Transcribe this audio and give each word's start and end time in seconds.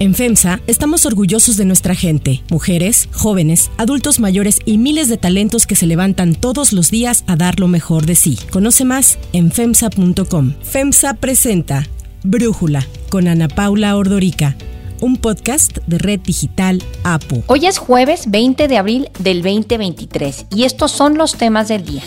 En 0.00 0.14
FEMSA 0.14 0.60
estamos 0.66 1.04
orgullosos 1.04 1.58
de 1.58 1.66
nuestra 1.66 1.94
gente, 1.94 2.42
mujeres, 2.48 3.10
jóvenes, 3.12 3.70
adultos 3.76 4.18
mayores 4.18 4.58
y 4.64 4.78
miles 4.78 5.10
de 5.10 5.18
talentos 5.18 5.66
que 5.66 5.76
se 5.76 5.86
levantan 5.86 6.34
todos 6.34 6.72
los 6.72 6.90
días 6.90 7.22
a 7.26 7.36
dar 7.36 7.60
lo 7.60 7.68
mejor 7.68 8.06
de 8.06 8.14
sí. 8.14 8.38
Conoce 8.50 8.86
más 8.86 9.18
en 9.34 9.52
FEMSA.com. 9.52 10.54
FEMSA 10.62 11.12
presenta 11.14 11.86
Brújula 12.22 12.86
con 13.10 13.28
Ana 13.28 13.48
Paula 13.48 13.94
Ordorica 13.94 14.56
un 15.02 15.16
podcast 15.16 15.78
de 15.86 15.98
Red 15.98 16.20
Digital 16.20 16.82
APU. 17.04 17.42
Hoy 17.46 17.66
es 17.66 17.78
jueves 17.78 18.30
20 18.30 18.68
de 18.68 18.78
abril 18.78 19.10
del 19.18 19.42
2023 19.42 20.46
y 20.54 20.64
estos 20.64 20.92
son 20.92 21.18
los 21.18 21.36
temas 21.36 21.68
del 21.68 21.84
día. 21.84 22.02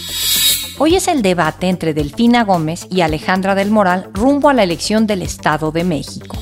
Hoy 0.80 0.96
es 0.96 1.08
el 1.08 1.22
debate 1.22 1.70
entre 1.70 1.94
Delfina 1.94 2.44
Gómez 2.44 2.88
y 2.90 3.02
Alejandra 3.02 3.54
del 3.54 3.70
Moral 3.70 4.10
rumbo 4.14 4.50
a 4.50 4.54
la 4.54 4.64
elección 4.64 5.06
del 5.06 5.22
Estado 5.22 5.72
de 5.72 5.84
México. 5.84 6.38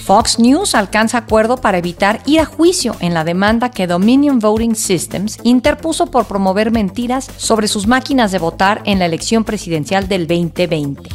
Fox 0.00 0.38
News 0.38 0.74
alcanza 0.74 1.18
acuerdo 1.18 1.58
para 1.58 1.78
evitar 1.78 2.20
ir 2.26 2.40
a 2.40 2.44
juicio 2.44 2.96
en 3.00 3.14
la 3.14 3.22
demanda 3.22 3.70
que 3.70 3.86
Dominion 3.86 4.38
Voting 4.38 4.74
Systems 4.74 5.38
interpuso 5.44 6.06
por 6.06 6.26
promover 6.26 6.72
mentiras 6.72 7.30
sobre 7.36 7.68
sus 7.68 7.86
máquinas 7.86 8.32
de 8.32 8.38
votar 8.38 8.82
en 8.86 8.98
la 8.98 9.06
elección 9.06 9.44
presidencial 9.44 10.08
del 10.08 10.26
2020. 10.26 11.08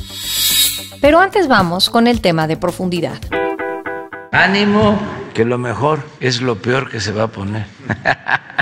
Pero 1.02 1.20
antes 1.20 1.48
vamos 1.48 1.90
con 1.90 2.08
el 2.08 2.22
tema 2.22 2.48
de 2.48 2.58
profundidad. 2.58 3.20
Ánimo, 4.32 4.98
que 5.34 5.46
lo 5.46 5.58
mejor 5.58 6.04
es 6.20 6.41
lo 6.41 6.55
peor 6.55 6.90
que 6.90 6.99
se 6.99 7.12
va 7.12 7.24
a 7.24 7.27
poner. 7.27 7.66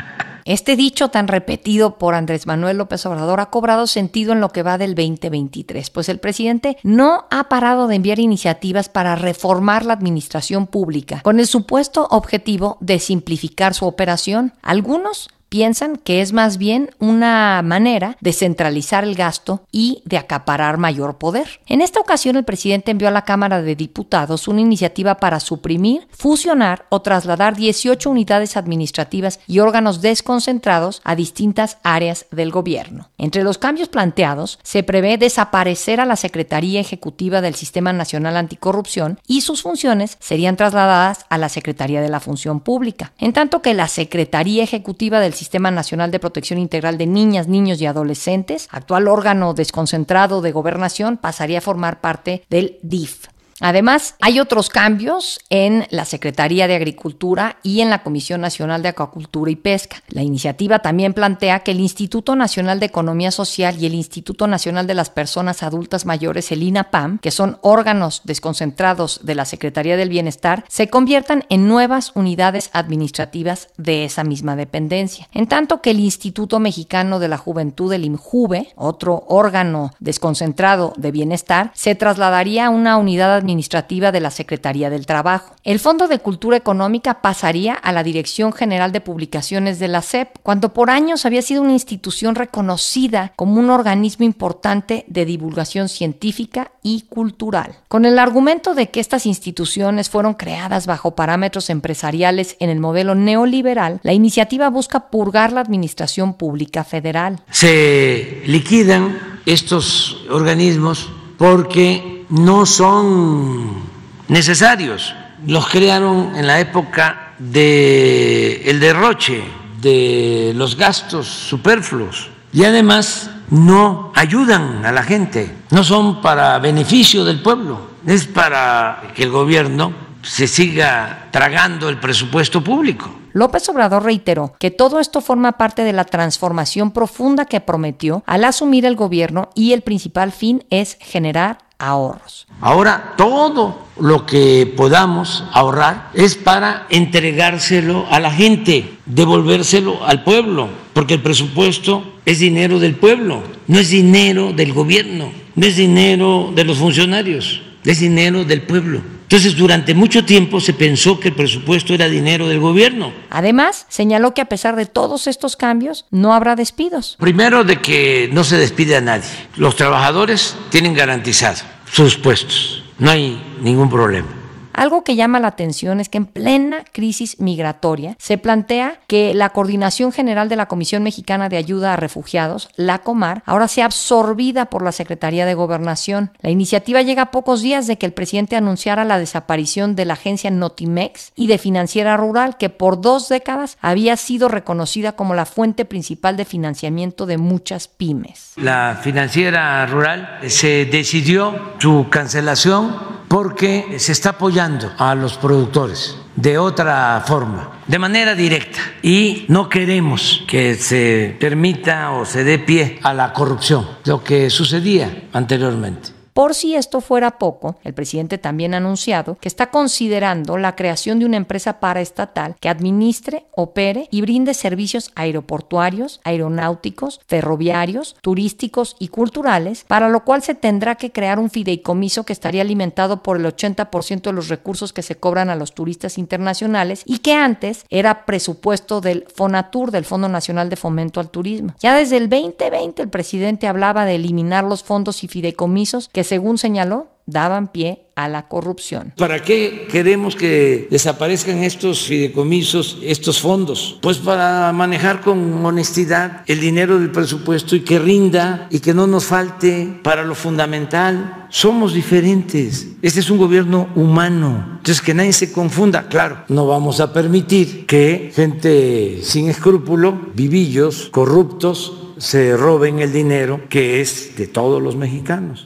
Este 0.45 0.75
dicho 0.75 1.09
tan 1.09 1.27
repetido 1.27 1.97
por 1.97 2.15
Andrés 2.15 2.47
Manuel 2.47 2.77
López 2.77 3.05
Obrador 3.05 3.39
ha 3.39 3.49
cobrado 3.49 3.87
sentido 3.87 4.33
en 4.33 4.41
lo 4.41 4.49
que 4.49 4.63
va 4.63 4.77
del 4.77 4.95
2023, 4.95 5.89
pues 5.89 6.09
el 6.09 6.19
presidente 6.19 6.77
no 6.83 7.25
ha 7.31 7.47
parado 7.49 7.87
de 7.87 7.95
enviar 7.95 8.19
iniciativas 8.19 8.89
para 8.89 9.15
reformar 9.15 9.85
la 9.85 9.93
administración 9.93 10.67
pública, 10.67 11.21
con 11.21 11.39
el 11.39 11.47
supuesto 11.47 12.07
objetivo 12.11 12.77
de 12.81 12.99
simplificar 12.99 13.73
su 13.73 13.85
operación. 13.85 14.53
Algunos 14.61 15.29
piensan 15.53 15.97
que 15.97 16.21
es 16.21 16.33
más 16.33 16.57
bien 16.57 16.89
una 16.97 17.61
manera 17.63 18.17
de 18.21 18.33
centralizar 18.33 19.03
el 19.03 19.13
gasto 19.13 19.61
y 19.71 20.01
de 20.03 20.17
acaparar 20.17 20.79
mayor 20.79 21.19
poder. 21.19 21.59
En 21.67 21.81
esta 21.81 21.99
ocasión 21.99 22.37
el 22.37 22.43
presidente 22.43 22.89
envió 22.89 23.07
a 23.07 23.11
la 23.11 23.23
Cámara 23.23 23.61
de 23.61 23.75
Diputados 23.75 24.47
una 24.47 24.61
iniciativa 24.61 25.17
para 25.17 25.39
suprimir, 25.39 26.07
fusionar 26.09 26.87
o 26.89 27.03
trasladar 27.03 27.55
18 27.55 28.09
unidades 28.09 28.57
administrativas 28.57 29.41
y 29.45 29.59
órganos 29.59 30.01
desconcentrados 30.01 31.01
a 31.03 31.15
distintas 31.15 31.77
áreas 31.83 32.25
del 32.31 32.49
gobierno. 32.49 33.11
Entre 33.19 33.43
los 33.43 33.59
cambios 33.59 33.89
planteados 33.89 34.57
se 34.63 34.81
prevé 34.81 35.19
desaparecer 35.19 35.99
a 35.99 36.07
la 36.07 36.15
Secretaría 36.15 36.79
Ejecutiva 36.79 37.41
del 37.41 37.53
Sistema 37.53 37.93
Nacional 37.93 38.37
Anticorrupción 38.37 39.19
y 39.27 39.41
sus 39.41 39.61
funciones 39.61 40.17
serían 40.19 40.55
trasladadas 40.55 41.27
a 41.29 41.37
la 41.37 41.49
Secretaría 41.49 42.01
de 42.01 42.09
la 42.09 42.19
Función 42.19 42.59
Pública, 42.59 43.13
en 43.19 43.33
tanto 43.33 43.61
que 43.61 43.75
la 43.75 43.87
Secretaría 43.87 44.63
Ejecutiva 44.63 45.19
del 45.19 45.33
Sistema 45.33 45.42
Nacional 45.71 46.11
de 46.11 46.19
Protección 46.19 46.59
Integral 46.59 46.97
de 46.97 47.07
Niñas, 47.07 47.47
Niños 47.47 47.81
y 47.81 47.85
Adolescentes, 47.85 48.67
actual 48.71 49.07
órgano 49.07 49.53
desconcentrado 49.53 50.41
de 50.41 50.51
gobernación, 50.51 51.17
pasaría 51.17 51.59
a 51.59 51.61
formar 51.61 52.01
parte 52.01 52.43
del 52.49 52.79
DIF. 52.81 53.32
Además, 53.63 54.15
hay 54.19 54.41
otros 54.41 54.67
cambios 54.67 55.39
en 55.49 55.87
la 55.89 56.03
Secretaría 56.03 56.67
de 56.67 56.75
Agricultura 56.75 57.59
y 57.63 57.79
en 57.79 57.89
la 57.89 58.03
Comisión 58.03 58.41
Nacional 58.41 58.83
de 58.83 58.89
Acuacultura 58.89 59.49
y 59.49 59.55
Pesca. 59.55 60.03
La 60.09 60.21
iniciativa 60.21 60.79
también 60.79 61.13
plantea 61.13 61.61
que 61.61 61.71
el 61.71 61.79
Instituto 61.79 62.35
Nacional 62.35 62.81
de 62.81 62.87
Economía 62.87 63.31
Social 63.31 63.77
y 63.79 63.85
el 63.85 63.93
Instituto 63.93 64.47
Nacional 64.47 64.85
de 64.85 64.95
las 64.95 65.09
Personas 65.09 65.63
Adultas 65.63 66.05
Mayores, 66.05 66.51
el 66.51 66.61
INAPAM, 66.61 67.19
que 67.19 67.31
son 67.31 67.57
órganos 67.61 68.19
desconcentrados 68.25 69.21
de 69.23 69.33
la 69.33 69.45
Secretaría 69.45 69.95
del 69.95 70.09
Bienestar, 70.09 70.65
se 70.67 70.89
conviertan 70.89 71.45
en 71.47 71.69
nuevas 71.69 72.11
unidades 72.15 72.69
administrativas 72.73 73.69
de 73.77 74.03
esa 74.03 74.25
misma 74.25 74.57
dependencia. 74.57 75.29
En 75.31 75.47
tanto 75.47 75.81
que 75.81 75.91
el 75.91 76.01
Instituto 76.01 76.59
Mexicano 76.59 77.17
de 77.17 77.29
la 77.29 77.37
Juventud, 77.37 77.93
el 77.93 78.03
IMJUVE, 78.03 78.73
otro 78.75 79.23
órgano 79.29 79.91
desconcentrado 80.01 80.91
de 80.97 81.11
bienestar, 81.11 81.71
se 81.73 81.95
trasladaría 81.95 82.65
a 82.65 82.69
una 82.69 82.97
unidad 82.97 83.33
administrativa 83.33 83.52
administrativa 83.53 84.11
de 84.11 84.19
la 84.19 84.31
Secretaría 84.31 84.89
del 84.89 85.05
Trabajo. 85.05 85.55
El 85.63 85.79
Fondo 85.79 86.07
de 86.07 86.17
Cultura 86.19 86.57
Económica 86.57 87.21
pasaría 87.21 87.75
a 87.75 87.91
la 87.91 88.03
Dirección 88.03 88.51
General 88.51 88.91
de 88.91 88.99
Publicaciones 88.99 89.77
de 89.77 89.87
la 89.87 90.01
SEP, 90.01 90.39
cuando 90.41 90.73
por 90.73 90.89
años 90.89 91.25
había 91.25 91.43
sido 91.43 91.61
una 91.61 91.73
institución 91.73 92.33
reconocida 92.33 93.31
como 93.35 93.59
un 93.59 93.69
organismo 93.69 94.25
importante 94.25 95.05
de 95.07 95.25
divulgación 95.25 95.87
científica 95.87 96.71
y 96.81 97.03
cultural. 97.03 97.77
Con 97.87 98.05
el 98.05 98.17
argumento 98.17 98.73
de 98.73 98.89
que 98.89 98.99
estas 98.99 99.27
instituciones 99.27 100.09
fueron 100.09 100.33
creadas 100.33 100.87
bajo 100.87 101.15
parámetros 101.15 101.69
empresariales 101.69 102.57
en 102.59 102.71
el 102.71 102.79
modelo 102.79 103.13
neoliberal, 103.13 103.99
la 104.01 104.13
iniciativa 104.13 104.69
busca 104.69 105.11
purgar 105.11 105.53
la 105.53 105.61
administración 105.61 106.33
pública 106.33 106.83
federal. 106.83 107.39
Se 107.51 108.41
liquidan 108.47 109.39
estos 109.45 110.25
organismos 110.29 111.09
porque 111.37 112.25
no 112.29 112.65
son 112.65 113.83
necesarios. 114.27 115.15
Los 115.45 115.67
crearon 115.67 116.35
en 116.35 116.47
la 116.47 116.59
época 116.59 117.33
del 117.37 118.61
el 118.65 118.79
derroche, 118.79 119.43
de 119.81 120.53
los 120.55 120.77
gastos 120.77 121.27
superfluos 121.27 122.29
y 122.53 122.63
además 122.63 123.29
no 123.49 124.11
ayudan 124.15 124.85
a 124.85 124.91
la 124.91 125.03
gente, 125.03 125.53
no 125.71 125.83
son 125.83 126.21
para 126.21 126.57
beneficio 126.59 127.25
del 127.25 127.41
pueblo, 127.41 127.89
es 128.05 128.25
para 128.25 129.03
que 129.15 129.23
el 129.23 129.31
gobierno 129.31 129.91
se 130.21 130.47
siga 130.47 131.27
tragando 131.31 131.89
el 131.89 131.97
presupuesto 131.97 132.63
público. 132.63 133.22
López 133.33 133.67
Obrador 133.69 134.03
reiteró 134.03 134.53
que 134.59 134.69
todo 134.69 134.99
esto 134.99 135.19
forma 135.19 135.53
parte 135.53 135.83
de 135.83 135.91
la 135.91 136.05
transformación 136.05 136.91
profunda 136.91 137.45
que 137.45 137.59
prometió 137.59 138.23
al 138.27 138.43
asumir 138.45 138.85
el 138.85 138.95
gobierno 138.95 139.49
y 139.55 139.73
el 139.73 139.81
principal 139.81 140.31
fin 140.31 140.63
es 140.69 140.97
generar 141.01 141.57
ahorros. 141.79 142.47
Ahora 142.61 143.15
todo 143.17 143.79
lo 143.99 144.25
que 144.27 144.71
podamos 144.77 145.43
ahorrar 145.51 146.11
es 146.13 146.35
para 146.35 146.85
entregárselo 146.89 148.05
a 148.11 148.19
la 148.19 148.31
gente, 148.31 148.97
devolvérselo 149.07 150.05
al 150.05 150.23
pueblo, 150.23 150.69
porque 150.93 151.15
el 151.15 151.23
presupuesto 151.23 152.03
es 152.25 152.39
dinero 152.39 152.79
del 152.79 152.95
pueblo, 152.95 153.41
no 153.67 153.79
es 153.79 153.89
dinero 153.89 154.53
del 154.53 154.73
gobierno, 154.73 155.31
no 155.55 155.65
es 155.65 155.75
dinero 155.75 156.51
de 156.55 156.63
los 156.63 156.77
funcionarios, 156.77 157.61
es 157.83 157.99
dinero 157.99 158.45
del 158.45 158.61
pueblo. 158.61 159.01
Entonces, 159.23 159.55
durante 159.55 159.93
mucho 159.93 160.25
tiempo 160.25 160.59
se 160.59 160.73
pensó 160.73 161.19
que 161.19 161.29
el 161.29 161.33
presupuesto 161.33 161.93
era 161.93 162.07
dinero 162.07 162.47
del 162.47 162.59
gobierno. 162.59 163.11
Además, 163.29 163.85
señaló 163.89 164.33
que 164.33 164.41
a 164.41 164.45
pesar 164.45 164.75
de 164.75 164.85
todos 164.85 165.27
estos 165.27 165.55
cambios, 165.55 166.05
no 166.11 166.33
habrá 166.33 166.55
despidos. 166.55 167.17
Primero, 167.19 167.63
de 167.63 167.81
que 167.81 168.29
no 168.31 168.43
se 168.43 168.57
despide 168.57 168.95
a 168.95 169.01
nadie. 169.01 169.29
Los 169.55 169.75
trabajadores 169.75 170.55
tienen 170.69 170.93
garantizado 170.93 171.61
sus 171.91 172.17
puestos. 172.17 172.83
No 172.99 173.09
hay 173.09 173.41
ningún 173.61 173.89
problema. 173.89 174.42
Algo 174.73 175.03
que 175.03 175.15
llama 175.15 175.39
la 175.39 175.49
atención 175.49 175.99
es 175.99 176.09
que 176.09 176.17
en 176.17 176.25
plena 176.25 176.83
crisis 176.91 177.39
migratoria 177.39 178.15
se 178.19 178.37
plantea 178.37 178.99
que 179.07 179.33
la 179.33 179.51
Coordinación 179.51 180.11
General 180.11 180.49
de 180.49 180.55
la 180.55 180.65
Comisión 180.65 181.03
Mexicana 181.03 181.47
de 181.47 181.57
Ayuda 181.57 181.93
a 181.93 181.97
Refugiados, 181.97 182.69
la 182.75 182.99
COMAR, 182.99 183.43
ahora 183.45 183.67
sea 183.67 183.85
absorbida 183.85 184.65
por 184.65 184.83
la 184.83 184.91
Secretaría 184.91 185.45
de 185.45 185.53
Gobernación. 185.53 186.31
La 186.41 186.49
iniciativa 186.49 187.01
llega 187.01 187.23
a 187.23 187.31
pocos 187.31 187.61
días 187.61 187.87
de 187.87 187.97
que 187.97 188.05
el 188.05 188.13
presidente 188.13 188.55
anunciara 188.55 189.05
la 189.05 189.19
desaparición 189.19 189.95
de 189.95 190.05
la 190.05 190.13
agencia 190.13 190.49
Notimex 190.49 191.31
y 191.35 191.47
de 191.47 191.57
Financiera 191.57 192.17
Rural, 192.17 192.57
que 192.57 192.69
por 192.69 192.99
dos 192.99 193.29
décadas 193.29 193.77
había 193.81 194.17
sido 194.17 194.47
reconocida 194.47 195.13
como 195.13 195.35
la 195.35 195.45
fuente 195.45 195.85
principal 195.85 196.35
de 196.35 196.45
financiamiento 196.45 197.25
de 197.25 197.37
muchas 197.37 197.87
pymes. 197.87 198.53
La 198.55 198.99
Financiera 199.01 199.85
Rural 199.85 200.39
se 200.47 200.85
decidió 200.85 201.73
su 201.77 202.07
cancelación 202.09 203.23
porque 203.27 203.95
se 203.97 204.11
está 204.11 204.31
apoyando 204.31 204.62
a 204.97 205.15
los 205.15 205.37
productores 205.37 206.17
de 206.35 206.57
otra 206.57 207.23
forma, 207.25 207.81
de 207.85 207.99
manera 207.99 208.33
directa. 208.33 208.79
Y 209.01 209.45
no 209.49 209.69
queremos 209.69 210.43
que 210.47 210.75
se 210.75 211.35
permita 211.39 212.11
o 212.11 212.25
se 212.25 212.43
dé 212.43 212.59
pie 212.59 212.99
a 213.03 213.13
la 213.13 213.33
corrupción, 213.33 213.87
lo 214.05 214.23
que 214.23 214.49
sucedía 214.49 215.27
anteriormente. 215.33 216.22
Por 216.33 216.55
si 216.55 216.75
esto 216.75 216.99
fuera 216.99 217.37
poco, 217.37 217.75
el 217.83 217.93
presidente 217.93 218.39
también 218.39 218.73
ha 218.73 218.77
anunciado 218.77 219.37
que 219.39 219.47
está 219.47 219.69
considerando 219.69 220.57
la 220.57 220.75
creación 220.75 221.19
de 221.19 221.25
una 221.25 221.37
empresa 221.37 221.79
paraestatal 221.79 222.55
que 222.59 222.69
administre, 222.69 223.45
opere 223.55 224.07
y 224.09 224.21
brinde 224.21 224.55
servicios 224.55 225.11
aeroportuarios, 225.13 226.21
aeronáuticos, 226.23 227.21
ferroviarios, 227.27 228.15
turísticos 228.21 228.95
y 228.97 229.09
culturales, 229.09 229.85
para 229.87 230.09
lo 230.09 230.23
cual 230.23 230.41
se 230.41 230.55
tendrá 230.55 230.95
que 230.95 231.11
crear 231.11 231.37
un 231.37 231.51
fideicomiso 231.51 232.23
que 232.23 232.33
estaría 232.33 232.63
alimentado 232.63 233.21
por 233.21 233.37
el 233.37 233.45
80% 233.45 234.21
de 234.23 234.33
los 234.33 234.49
recursos 234.49 234.91
que 234.91 235.03
se 235.03 235.15
cobran 235.15 235.51
a 235.51 235.55
los 235.55 235.75
turistas 235.75 236.17
internacionales 236.17 237.03
y 237.05 237.19
que 237.19 237.33
antes 237.33 237.85
era 237.91 238.25
presupuesto 238.25 239.01
del 239.01 239.27
FONATUR, 239.35 239.91
del 239.91 240.05
Fondo 240.05 240.29
Nacional 240.29 240.69
de 240.69 240.77
Fomento 240.77 241.19
al 241.19 241.29
Turismo. 241.29 241.75
Ya 241.79 241.95
desde 241.95 242.17
el 242.17 242.27
2020 242.27 243.03
el 243.03 243.09
presidente 243.09 243.67
hablaba 243.67 244.05
de 244.05 244.15
eliminar 244.15 244.63
los 244.63 244.83
fondos 244.83 245.23
y 245.23 245.27
fideicomisos 245.27 246.09
que 246.11 246.22
según 246.23 246.57
señaló, 246.57 247.07
daban 247.25 247.71
pie 247.71 248.05
a 248.15 248.27
la 248.27 248.47
corrupción. 248.47 249.13
¿Para 249.17 249.41
qué 249.41 249.87
queremos 249.89 250.35
que 250.35 250.87
desaparezcan 250.91 251.63
estos 251.63 252.03
fideicomisos, 252.03 252.99
estos 253.01 253.39
fondos? 253.39 253.97
Pues 254.01 254.17
para 254.17 254.71
manejar 254.71 255.21
con 255.21 255.65
honestidad 255.65 256.41
el 256.47 256.59
dinero 256.59 256.99
del 256.99 257.11
presupuesto 257.11 257.75
y 257.75 257.81
que 257.81 257.99
rinda 257.99 258.67
y 258.69 258.79
que 258.79 258.93
no 258.93 259.07
nos 259.07 259.25
falte 259.25 259.99
para 260.03 260.23
lo 260.23 260.35
fundamental. 260.35 261.47
Somos 261.49 261.93
diferentes. 261.93 262.87
Este 263.01 263.19
es 263.19 263.29
un 263.29 263.37
gobierno 263.37 263.89
humano. 263.95 264.65
Entonces 264.77 265.01
que 265.01 265.13
nadie 265.13 265.33
se 265.33 265.51
confunda. 265.51 266.07
Claro, 266.07 266.43
no 266.49 266.67
vamos 266.67 266.99
a 266.99 267.13
permitir 267.13 267.85
que 267.85 268.31
gente 268.35 269.21
sin 269.23 269.49
escrúpulo, 269.49 270.19
vivillos, 270.33 271.09
corruptos, 271.11 271.99
se 272.17 272.55
roben 272.55 272.99
el 272.99 273.11
dinero 273.11 273.61
que 273.69 274.01
es 274.01 274.35
de 274.35 274.47
todos 274.47 274.81
los 274.81 274.95
mexicanos. 274.95 275.63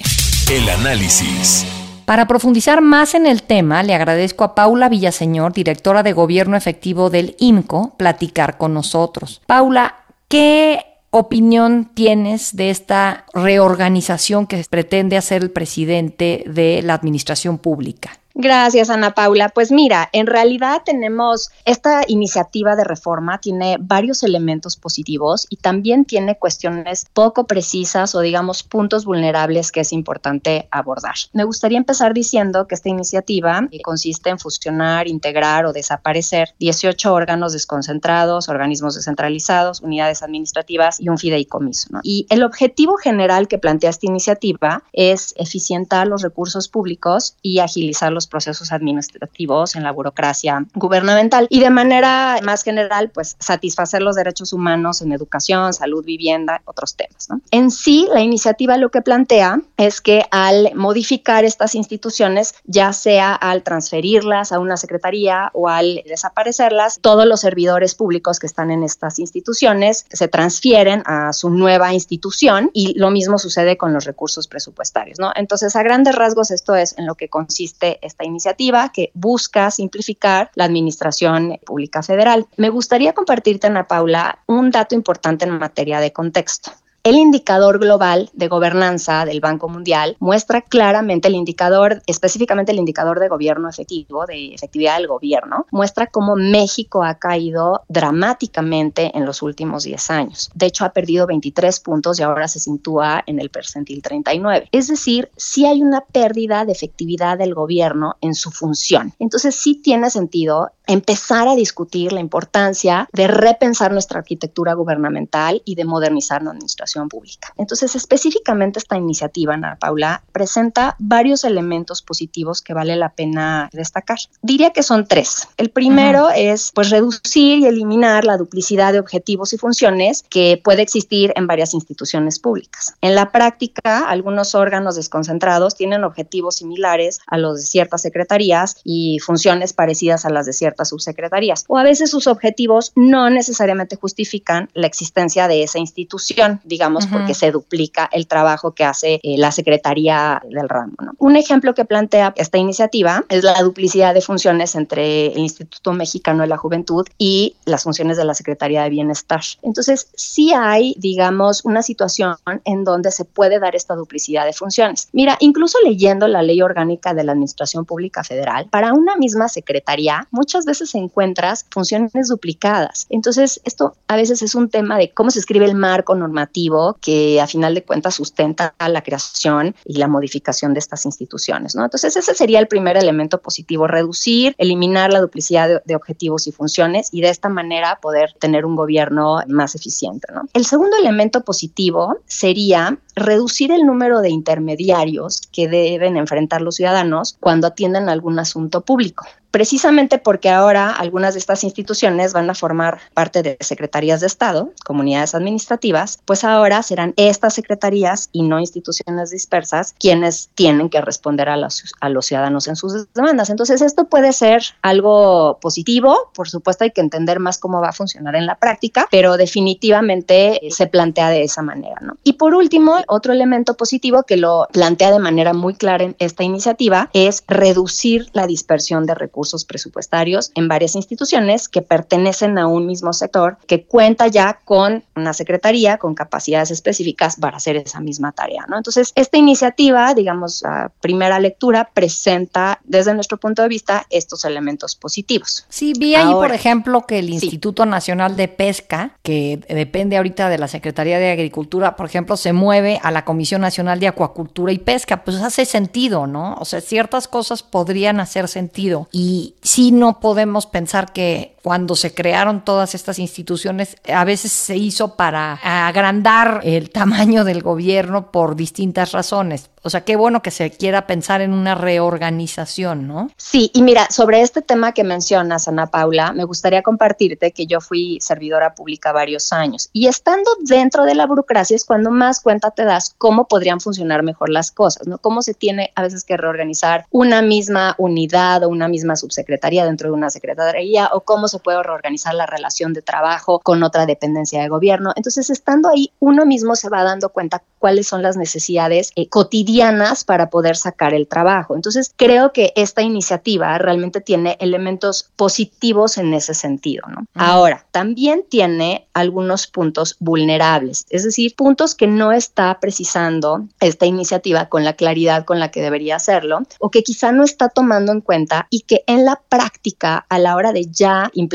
El 0.50 0.70
análisis. 0.70 1.66
Para 2.06 2.26
profundizar 2.26 2.80
más 2.80 3.16
en 3.16 3.26
el 3.26 3.44
tema, 3.44 3.84
le 3.84 3.94
agradezco 3.94 4.46
a 4.46 4.56
Paula 4.56 4.88
Villaseñor, 4.88 5.52
directora 5.52 6.04
de 6.04 6.14
Gobierno 6.14 6.56
Efectivo 6.56 7.10
del 7.10 7.36
IMCO, 7.38 7.96
platicar 7.98 8.58
con 8.58 8.74
nosotros. 8.74 9.42
Paula, 9.46 10.06
¿qué 10.30 10.86
opinión 11.10 11.92
tienes 11.94 12.56
de 12.56 12.70
esta 12.70 13.26
reorganización 13.34 14.48
que 14.48 14.64
pretende 14.70 15.18
hacer 15.18 15.42
el 15.42 15.52
presidente 15.52 16.46
de 16.48 16.82
la 16.82 16.94
Administración 16.94 17.58
Pública? 17.58 18.18
Gracias, 18.40 18.92
Ana 18.92 19.16
Paula. 19.16 19.50
Pues 19.50 19.72
mira, 19.72 20.10
en 20.14 20.28
realidad 20.28 20.84
tenemos 20.86 21.50
esta 21.66 22.04
iniciativa 22.08 22.76
de 22.76 22.84
reforma, 22.84 23.40
tiene 23.40 23.78
varios 23.80 24.22
elementos 24.22 24.76
positivos 24.76 25.48
y 25.50 25.56
también 25.56 26.06
tiene 26.06 26.38
cuestiones 26.38 27.08
poco 27.14 27.48
precisas 27.48 28.14
o 28.14 28.20
digamos 28.20 28.62
puntos 28.62 29.06
vulnerables 29.06 29.72
que 29.72 29.80
es 29.80 29.92
importante 29.92 30.68
abordar. 30.70 31.16
Me 31.34 31.46
gustaría 31.46 31.80
empezar 31.80 32.14
diciendo 32.14 32.68
que 32.68 32.76
esta 32.76 32.90
iniciativa 32.90 33.68
consiste 33.84 34.30
en 34.30 34.38
fusionar, 34.38 35.08
integrar 35.08 35.66
o 35.66 35.74
desaparecer 35.74 36.54
18 36.60 37.12
órganos 37.12 37.54
desconcentrados, 37.54 38.50
organismos 38.50 38.94
descentralizados, 38.94 39.82
unidades 39.82 40.22
administrativas 40.22 41.00
y 41.00 41.10
un 41.10 41.18
fideicomiso. 41.18 41.90
Y 42.04 42.28
el 42.30 42.44
objetivo 42.44 42.98
general 42.98 43.48
que 43.48 43.58
plantea 43.58 43.90
esta 43.90 44.06
iniciativa 44.06 44.84
es 44.94 45.34
eficientar 45.38 46.08
los 46.08 46.22
recursos 46.22 46.68
públicos 46.68 47.36
y 47.42 47.58
agilizar 47.58 48.12
los 48.12 48.27
procesos 48.28 48.72
administrativos 48.72 49.76
en 49.76 49.84
la 49.84 49.92
burocracia 49.92 50.66
gubernamental 50.74 51.48
y 51.50 51.60
de 51.60 51.70
manera 51.70 52.40
más 52.44 52.64
general, 52.64 53.10
pues 53.10 53.36
satisfacer 53.40 54.02
los 54.02 54.16
derechos 54.16 54.54
humanos 54.54 55.02
en 55.02 55.12
educación, 55.12 55.74
salud, 55.74 56.04
vivienda, 56.04 56.62
otros 56.66 56.96
temas. 56.96 57.28
En 57.52 57.72
sí, 57.72 58.08
la 58.12 58.22
iniciativa 58.22 58.78
lo 58.78 58.90
que 58.90 59.02
plantea 59.02 59.62
es 59.78 60.02
que 60.02 60.26
al 60.32 60.72
modificar 60.76 61.46
estas 61.46 61.76
instituciones, 61.76 62.56
ya 62.66 62.94
sea 62.94 63.34
al 63.34 63.64
transferirlas 63.64 64.52
a 64.52 64.60
una 64.60 64.78
secretaría 64.78 65.50
o 65.54 65.70
al 65.70 66.04
desaparecerlas, 66.06 67.00
todos 67.02 67.26
los 67.26 67.42
servidores 67.42 67.96
públicos 67.96 68.40
que 68.40 68.48
están 68.48 68.72
en 68.72 68.84
estas 68.84 69.20
instituciones 69.20 70.06
se 70.12 70.28
transfieren 70.28 71.04
a 71.06 71.34
su 71.34 71.50
nueva 71.50 71.94
institución 71.94 72.70
y 72.74 72.98
lo 72.98 73.10
mismo 73.12 73.38
sucede 73.38 73.78
con 73.78 73.94
los 73.94 74.06
recursos 74.06 74.48
presupuestarios. 74.48 75.18
Entonces, 75.36 75.76
a 75.76 75.84
grandes 75.84 76.16
rasgos, 76.16 76.52
esto 76.52 76.76
es 76.76 76.98
en 76.98 77.06
lo 77.06 77.16
que 77.16 77.30
consiste 77.30 78.00
iniciativa 78.26 78.92
que 78.92 79.12
busca 79.14 79.72
simplificar 79.72 80.52
la 80.56 80.66
administración 80.66 81.60
pública 81.66 82.04
federal. 82.04 82.48
Me 82.58 82.70
gustaría 82.70 83.14
compartirte, 83.14 83.68
Ana 83.68 83.88
Paula, 83.88 84.40
un 84.48 84.72
dato 84.72 84.96
importante 84.96 85.46
en 85.46 85.58
materia 85.58 86.00
de 86.00 86.12
contexto. 86.12 86.72
El 87.08 87.16
indicador 87.16 87.80
global 87.80 88.30
de 88.34 88.50
gobernanza 88.50 89.24
del 89.24 89.40
Banco 89.40 89.70
Mundial 89.70 90.18
muestra 90.20 90.62
claramente 90.62 91.30
el 91.30 91.36
indicador, 91.36 92.04
específicamente 92.06 92.74
el 92.74 92.80
indicador 92.80 93.22
de 93.22 93.30
gobierno 93.30 93.70
efectivo, 93.70 94.26
de 94.26 94.54
efectividad 94.54 94.98
del 94.98 95.08
gobierno, 95.08 95.66
muestra 95.72 96.08
cómo 96.08 96.36
México 96.36 97.06
ha 97.06 97.16
caído 97.16 97.84
dramáticamente 97.88 99.18
en 99.18 99.26
los 99.26 99.42
últimos 99.42 99.86
10 99.86 100.10
años. 100.10 100.52
De 100.54 100.66
hecho, 100.66 100.84
ha 100.84 100.90
perdido 100.90 101.28
23 101.28 101.80
puntos 101.80 102.20
y 102.20 102.24
ahora 102.24 102.50
se 102.50 102.60
sitúa 102.60 103.24
en 103.26 103.40
el 103.40 103.52
percentil 103.52 104.02
39. 104.02 104.68
Es 104.74 104.90
decir, 104.90 105.32
sí 105.38 105.66
hay 105.66 105.82
una 105.82 106.02
pérdida 106.02 106.66
de 106.66 106.74
efectividad 106.74 107.38
del 107.38 107.54
gobierno 107.54 108.18
en 108.20 108.36
su 108.36 108.52
función. 108.52 109.14
Entonces, 109.18 109.56
sí 109.56 109.76
tiene 109.82 110.10
sentido 110.10 110.72
empezar 110.88 111.48
a 111.48 111.56
discutir 111.56 112.12
la 112.12 112.20
importancia 112.20 113.08
de 113.14 113.28
repensar 113.28 113.94
nuestra 113.94 114.20
arquitectura 114.20 114.74
gubernamental 114.74 115.62
y 115.64 115.76
de 115.76 115.86
modernizar 115.86 116.44
la 116.44 116.52
administración 116.52 116.97
pública. 117.06 117.54
Entonces, 117.58 117.96
específicamente 117.96 118.80
esta 118.80 118.98
iniciativa, 118.98 119.54
Ana 119.54 119.78
Paula, 119.80 120.24
presenta 120.32 120.96
varios 121.00 121.44
elementos 121.44 122.02
positivos 122.02 122.62
que 122.62 122.74
vale 122.74 122.96
la 122.96 123.10
pena 123.10 123.70
destacar. 123.72 124.18
Diría 124.42 124.72
que 124.72 124.84
son 124.84 125.08
tres. 125.08 125.48
El 125.58 125.70
primero 125.70 126.30
es 126.30 126.72
pues 126.74 126.90
reducir 126.90 127.60
y 127.60 127.66
eliminar 127.66 128.26
la 128.26 128.38
duplicidad 128.38 128.94
de 128.94 129.00
objetivos 129.00 129.54
y 129.54 129.58
funciones 129.58 130.24
que 130.30 130.60
puede 130.64 130.82
existir 130.82 131.34
en 131.36 131.48
varias 131.48 131.74
instituciones 131.74 132.40
públicas. 132.40 132.96
En 133.02 133.16
la 133.16 133.32
práctica, 133.32 134.08
algunos 134.08 134.56
órganos 134.56 134.96
desconcentrados 134.96 135.76
tienen 135.76 136.04
objetivos 136.04 136.56
similares 136.56 137.20
a 137.28 137.38
los 137.38 137.58
de 137.60 137.66
ciertas 137.66 138.02
secretarías 138.02 138.78
y 138.84 139.20
funciones 139.20 139.74
parecidas 139.74 140.26
a 140.26 140.30
las 140.30 140.46
de 140.46 140.54
ciertas 140.54 140.90
subsecretarías. 140.90 141.66
O 141.68 141.78
a 141.78 141.84
veces 141.84 142.12
sus 142.12 142.28
objetivos 142.28 142.92
no 142.96 143.30
necesariamente 143.30 143.96
justifican 143.96 144.70
la 144.74 144.88
existencia 144.88 145.48
de 145.48 145.64
esa 145.64 145.80
institución, 145.80 146.62
digamos, 146.64 146.87
porque 147.10 147.34
se 147.34 147.52
duplica 147.52 148.10
el 148.12 148.28
trabajo 148.28 148.72
que 148.72 148.84
hace 148.84 149.20
eh, 149.24 149.38
la 149.38 149.52
Secretaría 149.52 150.42
del 150.50 150.70
ramo. 150.70 150.94
Un 151.18 151.36
ejemplo 151.36 151.74
que 151.74 151.86
plantea 151.86 152.34
esta 152.38 152.58
iniciativa 152.58 153.24
es 153.30 153.44
la 153.44 153.62
duplicidad 153.62 154.14
de 154.14 154.22
funciones 154.22 154.76
entre 154.76 155.28
el 155.28 155.40
Instituto 155.40 155.94
Mexicano 155.94 156.42
de 156.42 156.48
la 156.48 156.58
Juventud 156.58 157.06
y 157.18 157.56
las 157.66 157.84
funciones 157.84 158.18
de 158.18 158.26
la 158.26 158.34
Secretaría 158.34 158.84
de 158.84 158.90
Bienestar. 158.90 159.42
Entonces, 159.62 160.08
sí 160.16 160.54
hay, 160.54 160.96
digamos, 160.98 161.64
una 161.66 161.82
situación 161.82 162.36
en 162.66 162.84
donde 162.84 163.12
se 163.12 163.26
puede 163.26 163.60
dar 163.60 163.76
esta 163.76 163.96
duplicidad 163.96 164.46
de 164.46 164.54
funciones. 164.54 165.10
Mira, 165.12 165.38
incluso 165.40 165.78
leyendo 165.84 166.28
la 166.28 166.42
ley 166.42 166.62
orgánica 166.62 167.14
de 167.14 167.24
la 167.24 167.34
Administración 167.34 167.86
Pública 167.86 168.24
Federal, 168.24 168.68
para 168.70 168.94
una 168.94 169.16
misma 169.16 169.50
secretaría, 169.50 170.28
muchas 170.32 170.66
veces 170.66 170.94
encuentras 170.96 171.66
funciones 171.70 172.28
duplicadas. 172.28 173.08
Entonces, 173.10 173.62
esto 173.64 173.96
a 174.08 174.16
veces 174.16 174.42
es 174.42 174.56
un 174.56 174.70
tema 174.70 174.98
de 174.98 175.12
cómo 175.12 175.32
se 175.32 175.40
escribe 175.40 175.66
el 175.66 175.76
marco 175.76 176.16
normativo 176.16 176.77
que 177.02 177.42
a 177.42 177.48
final 177.48 177.74
de 177.74 177.84
cuentas 177.84 178.16
sustenta 178.16 178.76
la 178.80 179.02
creación 179.02 179.76
y 179.86 179.98
la 179.98 180.08
modificación 180.08 180.74
de 180.74 180.80
estas 180.80 181.06
instituciones, 181.06 181.76
¿no? 181.76 181.84
Entonces, 181.84 182.16
ese 182.16 182.34
sería 182.34 182.60
el 182.60 182.68
primer 182.68 182.98
elemento 182.98 183.42
positivo, 183.42 183.88
reducir, 183.88 184.56
eliminar 184.58 185.12
la 185.12 185.22
duplicidad 185.22 185.68
de, 185.68 185.82
de 185.86 185.96
objetivos 185.96 186.48
y 186.48 186.52
funciones 186.52 187.10
y 187.12 187.22
de 187.22 187.30
esta 187.30 187.50
manera 187.50 188.00
poder 188.02 188.34
tener 188.40 188.66
un 188.66 188.76
gobierno 188.76 189.40
más 189.48 189.76
eficiente, 189.76 190.28
¿no? 190.34 190.44
El 190.54 190.66
segundo 190.66 190.98
elemento 190.98 191.42
positivo 191.42 192.18
sería 192.26 193.00
reducir 193.18 193.72
el 193.72 193.86
número 193.86 194.22
de 194.22 194.30
intermediarios 194.30 195.42
que 195.52 195.68
deben 195.68 196.18
enfrentar 196.18 196.62
los 196.62 196.76
ciudadanos 196.76 197.36
cuando 197.40 197.68
atienden 197.68 198.10
algún 198.10 198.40
asunto 198.40 198.82
público 198.82 199.26
precisamente 199.52 200.18
porque 200.18 200.50
ahora 200.50 200.92
algunas 200.92 201.34
de 201.34 201.40
estas 201.40 201.64
instituciones 201.64 202.34
van 202.34 202.50
a 202.50 202.54
formar 202.54 203.00
parte 203.14 203.42
de 203.42 203.58
secretarías 203.60 204.22
de 204.22 204.28
Estado, 204.28 204.72
comunidades 204.86 205.36
administrativas, 205.36 206.20
pues 206.26 206.44
ahora 206.44 206.84
serán 206.84 207.14
estas 207.18 207.56
secretarías 207.56 208.30
y 208.32 208.44
no 208.44 208.60
instituciones 208.60 209.32
dispersas 209.32 209.96
quienes 210.00 210.50
tienen 210.56 210.90
que 210.90 211.02
responder 211.02 211.50
a 211.50 211.58
los, 211.58 211.92
a 212.00 212.10
los 212.10 212.28
ciudadanos 212.28 212.68
en 212.68 212.76
sus 212.76 213.12
demandas. 213.14 213.50
Entonces, 213.50 213.82
esto 213.82 214.06
puede 214.06 214.34
ser 214.34 214.62
algo 214.82 215.58
positivo, 215.60 216.30
por 216.36 216.50
supuesto 216.50 216.84
hay 216.84 216.92
que 216.92 217.02
entender 217.02 217.40
más 217.40 217.58
cómo 217.58 217.82
va 217.82 217.90
a 217.90 217.94
funcionar 217.94 218.36
en 218.36 218.46
la 218.46 218.56
práctica, 218.56 219.08
pero 219.10 219.38
definitivamente 219.38 220.60
se 220.70 220.88
plantea 220.88 221.30
de 221.30 221.44
esa 221.44 221.62
manera. 221.62 221.96
¿no? 222.02 222.18
Y 222.24 222.34
por 222.34 222.54
último, 222.54 222.98
otro 223.08 223.34
elemento 223.34 223.76
positivo 223.76 224.24
que 224.24 224.38
lo 224.38 224.68
plantea 224.72 225.12
de 225.12 225.20
manera 225.20 225.54
muy 225.54 225.74
clara 225.74 226.04
en 226.04 226.16
esta 226.20 226.44
iniciativa 226.44 227.10
es 227.14 227.44
reducir 227.48 228.30
la 228.34 228.48
dispersión 228.48 229.06
de 229.06 229.16
recursos 229.16 229.66
presupuestarios 229.66 230.52
en 230.56 230.68
varias 230.68 230.96
instituciones 230.96 231.68
que 231.68 231.82
pertenecen 231.82 232.58
a 232.58 232.68
un 232.68 232.86
mismo 232.86 233.14
sector 233.14 233.58
que 233.68 233.84
cuenta 233.84 234.28
ya 234.28 234.60
con 234.66 235.04
una 235.16 235.34
secretaría 235.34 235.98
con 235.98 236.16
capacidades 236.16 236.72
específicas 236.72 237.36
para 237.36 237.58
hacer 237.58 237.76
esa 237.78 238.00
misma 238.00 238.32
tarea. 238.32 238.66
¿no? 238.68 238.78
Entonces, 238.78 239.12
esta 239.16 239.38
iniciativa, 239.38 240.14
digamos, 240.14 240.62
la 240.64 240.92
primera 241.02 241.40
lectura, 241.40 241.90
presenta 241.94 242.80
desde 242.84 243.14
nuestro 243.14 243.38
punto 243.38 243.62
de 243.62 243.68
vista 243.68 244.06
estos 244.10 244.46
elementos 244.46 244.96
positivos. 244.96 245.66
Sí, 245.70 245.94
vi 245.98 246.16
ahí, 246.16 246.32
por 246.32 246.54
ejemplo, 246.54 247.06
que 247.06 247.20
el 247.20 247.30
Instituto 247.30 247.86
Nacional 247.86 248.36
de 248.36 248.48
Pesca, 248.48 249.12
que 249.24 249.60
depende 249.70 250.18
ahorita 250.18 250.50
de 250.50 250.58
la 250.58 250.68
Secretaría 250.68 251.20
de 251.20 251.32
Agricultura, 251.32 251.96
por 251.96 252.06
ejemplo, 252.06 252.38
se 252.38 252.54
mueve 252.54 252.97
a 253.02 253.12
la 253.12 253.26
Comisión 253.26 253.62
Nacional 253.62 254.00
de 254.00 254.08
Acuacultura 254.08 254.72
y 254.72 254.80
Pesca. 254.80 255.24
Pues 255.24 255.38
hace 255.42 255.66
sentido, 255.66 256.28
¿no? 256.28 256.56
O 256.60 256.66
sea, 256.66 256.82
ciertas 256.82 257.28
cosas 257.28 257.64
podrían 257.64 258.20
hacer 258.20 258.48
sentido. 258.48 259.08
Y 259.12 259.56
sí 259.62 259.92
no 259.92 260.20
podemos 260.20 260.66
pensar 260.66 261.12
que 261.14 261.57
cuando 261.68 261.98
se 261.98 262.14
crearon 262.14 262.64
todas 262.64 262.96
estas 262.96 263.20
instituciones, 263.20 263.98
a 264.08 264.24
veces 264.24 264.54
se 264.54 264.78
hizo 264.78 265.18
para 265.18 265.56
agrandar 265.56 266.62
el 266.64 266.92
tamaño 266.92 267.44
del 267.44 267.62
gobierno 267.62 268.32
por 268.32 268.56
distintas 268.56 269.12
razones. 269.12 269.70
O 269.84 269.90
sea, 269.90 270.02
qué 270.02 270.16
bueno 270.18 270.42
que 270.42 270.52
se 270.52 270.70
quiera 270.72 271.08
pensar 271.08 271.40
en 271.40 271.54
una 271.54 271.76
reorganización, 271.76 273.08
¿no? 273.08 273.30
Sí, 273.38 273.72
y 273.74 273.84
mira, 273.84 274.10
sobre 274.10 274.42
este 274.42 274.62
tema 274.62 274.92
que 274.92 275.06
mencionas, 275.06 275.70
Ana 275.70 275.88
Paula, 275.88 276.34
me 276.34 276.44
gustaría 276.44 276.82
compartirte 276.82 277.52
que 277.52 277.68
yo 277.68 277.80
fui 277.80 278.18
servidora 278.20 278.76
pública 278.76 279.14
varios 279.14 279.54
años 279.54 279.90
y 279.94 280.08
estando 280.08 280.52
dentro 280.60 281.06
de 281.06 281.16
la 281.16 281.26
burocracia 281.26 281.76
es 281.76 281.86
cuando 281.86 282.12
más 282.12 282.42
cuenta 282.42 282.72
te 282.72 282.84
das 282.84 283.16
cómo 283.18 283.48
podrían 283.48 283.80
funcionar 283.80 284.24
mejor 284.24 284.50
las 284.50 284.72
cosas, 284.72 285.08
¿no? 285.08 285.20
Cómo 285.20 285.42
se 285.42 285.54
tiene 285.54 285.92
a 285.96 286.02
veces 286.02 286.24
que 286.24 286.36
reorganizar 286.36 287.06
una 287.12 287.42
misma 287.42 287.96
unidad 287.98 288.64
o 288.64 288.70
una 288.70 288.90
misma 288.90 289.16
subsecretaría 289.16 289.86
dentro 289.86 290.10
de 290.10 290.16
una 290.16 290.30
secretaría 290.30 291.10
o 291.14 291.22
cómo 291.22 291.48
se 291.48 291.57
puede 291.60 291.82
reorganizar 291.84 292.34
la 292.34 292.46
relación 292.46 292.94
de 292.94 293.02
trabajo 293.02 293.60
con 293.60 293.84
otra 293.84 294.06
dependencia 294.06 294.62
de 294.62 294.70
gobierno. 294.70 295.14
Entonces, 295.16 295.50
estando 295.50 295.90
ahí, 295.90 296.12
uno 296.20 296.46
mismo 296.46 296.76
se 296.76 296.90
va 296.90 297.04
dando 297.04 297.30
cuenta 297.30 297.64
cuáles 297.80 298.08
son 298.08 298.22
las 298.22 298.38
necesidades 298.38 299.12
eh, 299.16 299.30
cotidianas 299.30 300.24
para 300.24 300.50
poder 300.50 300.76
sacar 300.76 301.14
el 301.14 301.28
trabajo. 301.28 301.76
Entonces, 301.76 302.14
creo 302.16 302.54
que 302.54 302.74
esta 302.76 303.02
iniciativa 303.02 303.78
realmente 303.78 304.22
tiene 304.22 304.58
elementos 304.60 305.32
positivos 305.36 306.18
en 306.18 306.34
ese 306.34 306.54
sentido, 306.54 307.04
¿no? 307.08 307.26
Ahora, 307.36 307.86
también 307.92 308.46
tiene 308.50 309.08
algunos 309.14 309.68
puntos 309.68 310.16
vulnerables, 310.20 311.06
es 311.10 311.24
decir, 311.24 311.56
puntos 311.56 311.96
que 311.96 312.08
no 312.08 312.32
está 312.32 312.80
precisando 312.80 313.66
esta 313.80 314.06
iniciativa 314.06 314.70
con 314.70 314.84
la 314.84 314.94
claridad 314.94 315.46
con 315.46 315.60
la 315.60 315.72
que 315.72 315.82
debería 315.82 316.16
hacerlo 316.16 316.60
o 316.80 316.92
que 316.92 317.04
quizá 317.04 317.32
no 317.32 317.44
está 317.44 317.70
tomando 317.70 318.12
en 318.12 318.22
cuenta 318.22 318.68
y 318.70 318.82
que 318.82 319.04
en 319.08 319.26
la 319.26 319.42
práctica, 319.50 320.26
a 320.30 320.40
la 320.40 320.56
hora 320.56 320.74
de 320.74 320.86
ya 320.86 321.30
implementar 321.34 321.47